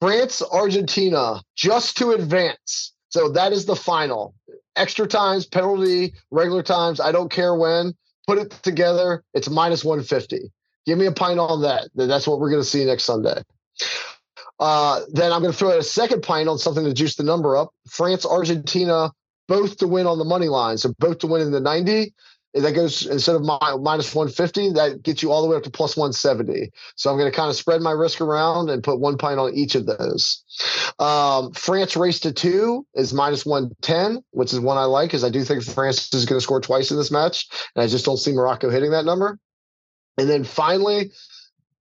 [0.00, 2.92] France, Argentina, just to advance.
[3.10, 4.34] So that is the final.
[4.74, 7.00] Extra times, penalty, regular times.
[7.00, 7.94] I don't care when.
[8.26, 9.22] Put it together.
[9.32, 10.50] It's minus 150.
[10.84, 11.88] Give me a pint on that.
[11.94, 13.42] That's what we're going to see next Sunday.
[14.58, 17.22] Uh, then I'm going to throw out a second pint on something to juice the
[17.22, 17.70] number up.
[17.88, 19.12] France, Argentina,
[19.48, 20.78] both to win on the money line.
[20.78, 22.14] So both to win in the 90.
[22.54, 25.70] That goes instead of my, minus 150, that gets you all the way up to
[25.70, 26.70] plus 170.
[26.94, 29.52] So I'm going to kind of spread my risk around and put one pint on
[29.52, 30.42] each of those.
[30.98, 35.28] Um, France race to two is minus 110, which is one I like because I
[35.28, 37.46] do think France is going to score twice in this match.
[37.74, 39.38] And I just don't see Morocco hitting that number.
[40.16, 41.10] And then finally,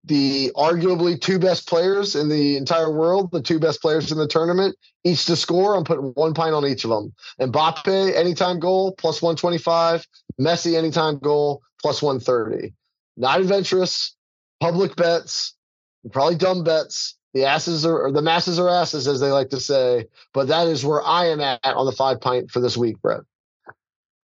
[0.06, 4.28] the arguably two best players in the entire world, the two best players in the
[4.28, 5.76] tournament, each to score.
[5.76, 7.14] I'm putting one pint on each of them.
[7.40, 10.06] Mbappe, anytime goal, plus 125.
[10.40, 12.74] Messi, anytime goal, plus 130.
[13.18, 14.16] Not adventurous,
[14.60, 15.56] public bets,
[16.12, 17.18] probably dumb bets.
[17.34, 20.06] The asses are, or the masses are asses, as they like to say.
[20.34, 23.22] But that is where I am at on the five pint for this week, Brett.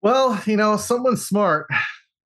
[0.01, 1.67] Well, you know, someone smart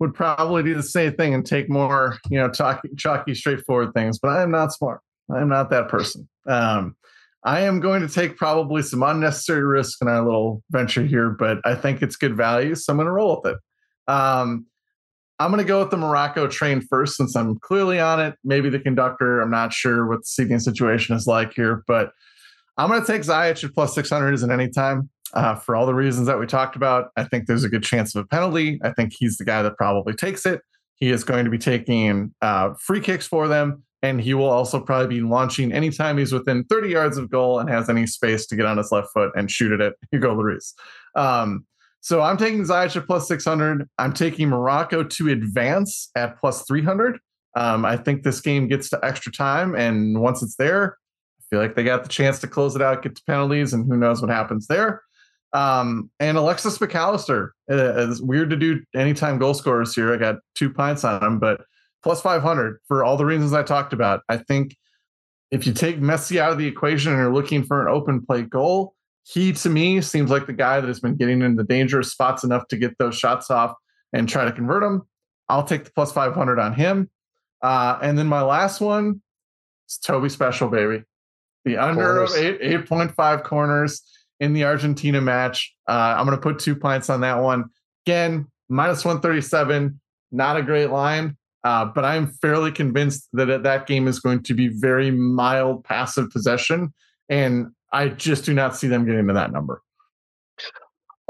[0.02, 4.18] would probably do the same thing and take more, you know, chalky, chalky straightforward things.
[4.18, 5.00] But I am not smart.
[5.32, 6.28] I am not that person.
[6.48, 6.96] Um,
[7.44, 11.60] I am going to take probably some unnecessary risk in our little venture here, but
[11.66, 13.60] I think it's good value, so I'm going to roll with it.
[14.12, 14.66] Um,
[15.38, 18.34] I'm going to go with the Morocco train first, since I'm clearly on it.
[18.44, 19.40] Maybe the conductor.
[19.40, 22.12] I'm not sure what the seating situation is like here, but
[22.76, 25.94] I'm going to take Ziyech at plus 600 as an anytime uh, for all the
[25.94, 27.10] reasons that we talked about.
[27.16, 28.80] I think there's a good chance of a penalty.
[28.84, 30.62] I think he's the guy that probably takes it.
[30.96, 34.80] He is going to be taking uh, free kicks for them, and he will also
[34.80, 38.56] probably be launching anytime he's within 30 yards of goal and has any space to
[38.56, 40.74] get on his left foot and shoot it at Hugo Lloris.
[41.16, 41.66] Um,
[42.02, 43.88] so I'm taking Ziyech at plus 600.
[44.00, 47.20] I'm taking Morocco to advance at plus 300.
[47.56, 50.98] Um, I think this game gets to extra time, and once it's there,
[51.40, 53.86] I feel like they got the chance to close it out, get to penalties, and
[53.86, 55.02] who knows what happens there.
[55.54, 60.14] Um, and Alexis Mac Allister Uh, it's weird to do anytime goal scorers here.
[60.14, 61.62] I got two pints on him, but
[62.04, 64.22] plus 500 for all the reasons I talked about.
[64.30, 64.76] I think
[65.52, 68.44] if you take Messi out of the equation and you're looking for an open play
[68.44, 72.12] goal, he to me seems like the guy that has been getting in the dangerous
[72.12, 73.74] spots enough to get those shots off
[74.14, 75.04] and try to convert them.
[75.50, 77.10] I'll take the plus 500 on him.
[77.62, 79.22] Uh, and then my last one
[79.88, 81.04] is Toby Special, baby.
[81.66, 84.02] The under of eight, 8.5 corners
[84.42, 85.74] in the Argentina match.
[85.88, 87.66] Uh, I'm going to put two pints on that one.
[88.06, 94.08] Again, minus 137, not a great line, uh, but I'm fairly convinced that that game
[94.08, 96.92] is going to be very mild passive possession.
[97.30, 99.82] And I just do not see them getting to that number.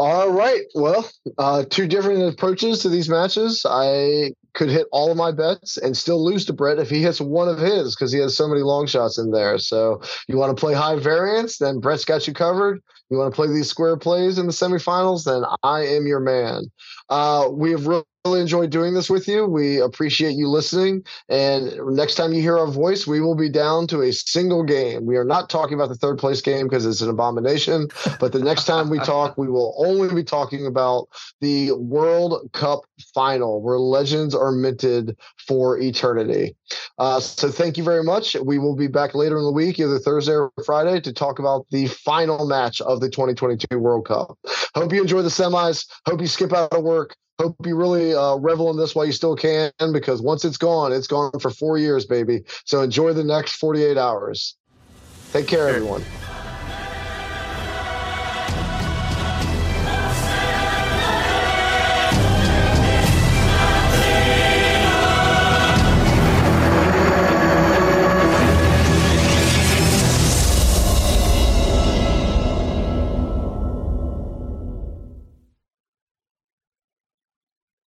[0.01, 0.63] All right.
[0.73, 3.63] Well, uh, two different approaches to these matches.
[3.69, 7.21] I could hit all of my bets and still lose to Brett if he hits
[7.21, 9.59] one of his because he has so many long shots in there.
[9.59, 12.81] So you want to play high variance, then Brett's got you covered.
[13.11, 16.63] You want to play these square plays in the semifinals, then I am your man.
[17.07, 19.47] Uh, we have really really enjoyed doing this with you.
[19.47, 21.03] We appreciate you listening.
[21.27, 25.07] And next time you hear our voice, we will be down to a single game.
[25.07, 27.87] We are not talking about the third place game because it's an abomination.
[28.19, 31.07] But the next time we talk, we will only be talking about
[31.39, 32.81] the World Cup
[33.15, 35.17] final where legends are minted
[35.47, 36.55] for eternity.
[36.99, 38.35] Uh, so thank you very much.
[38.35, 41.65] We will be back later in the week, either Thursday or Friday, to talk about
[41.71, 44.37] the final match of the 2022 World Cup.
[44.75, 45.87] Hope you enjoy the semis.
[46.05, 49.11] Hope you skip out of work hope you really uh, revel in this while you
[49.11, 52.43] still can, because once it's gone, it's gone for four years, baby.
[52.65, 54.55] So enjoy the next 48 hours.
[55.33, 56.03] Take care, everyone.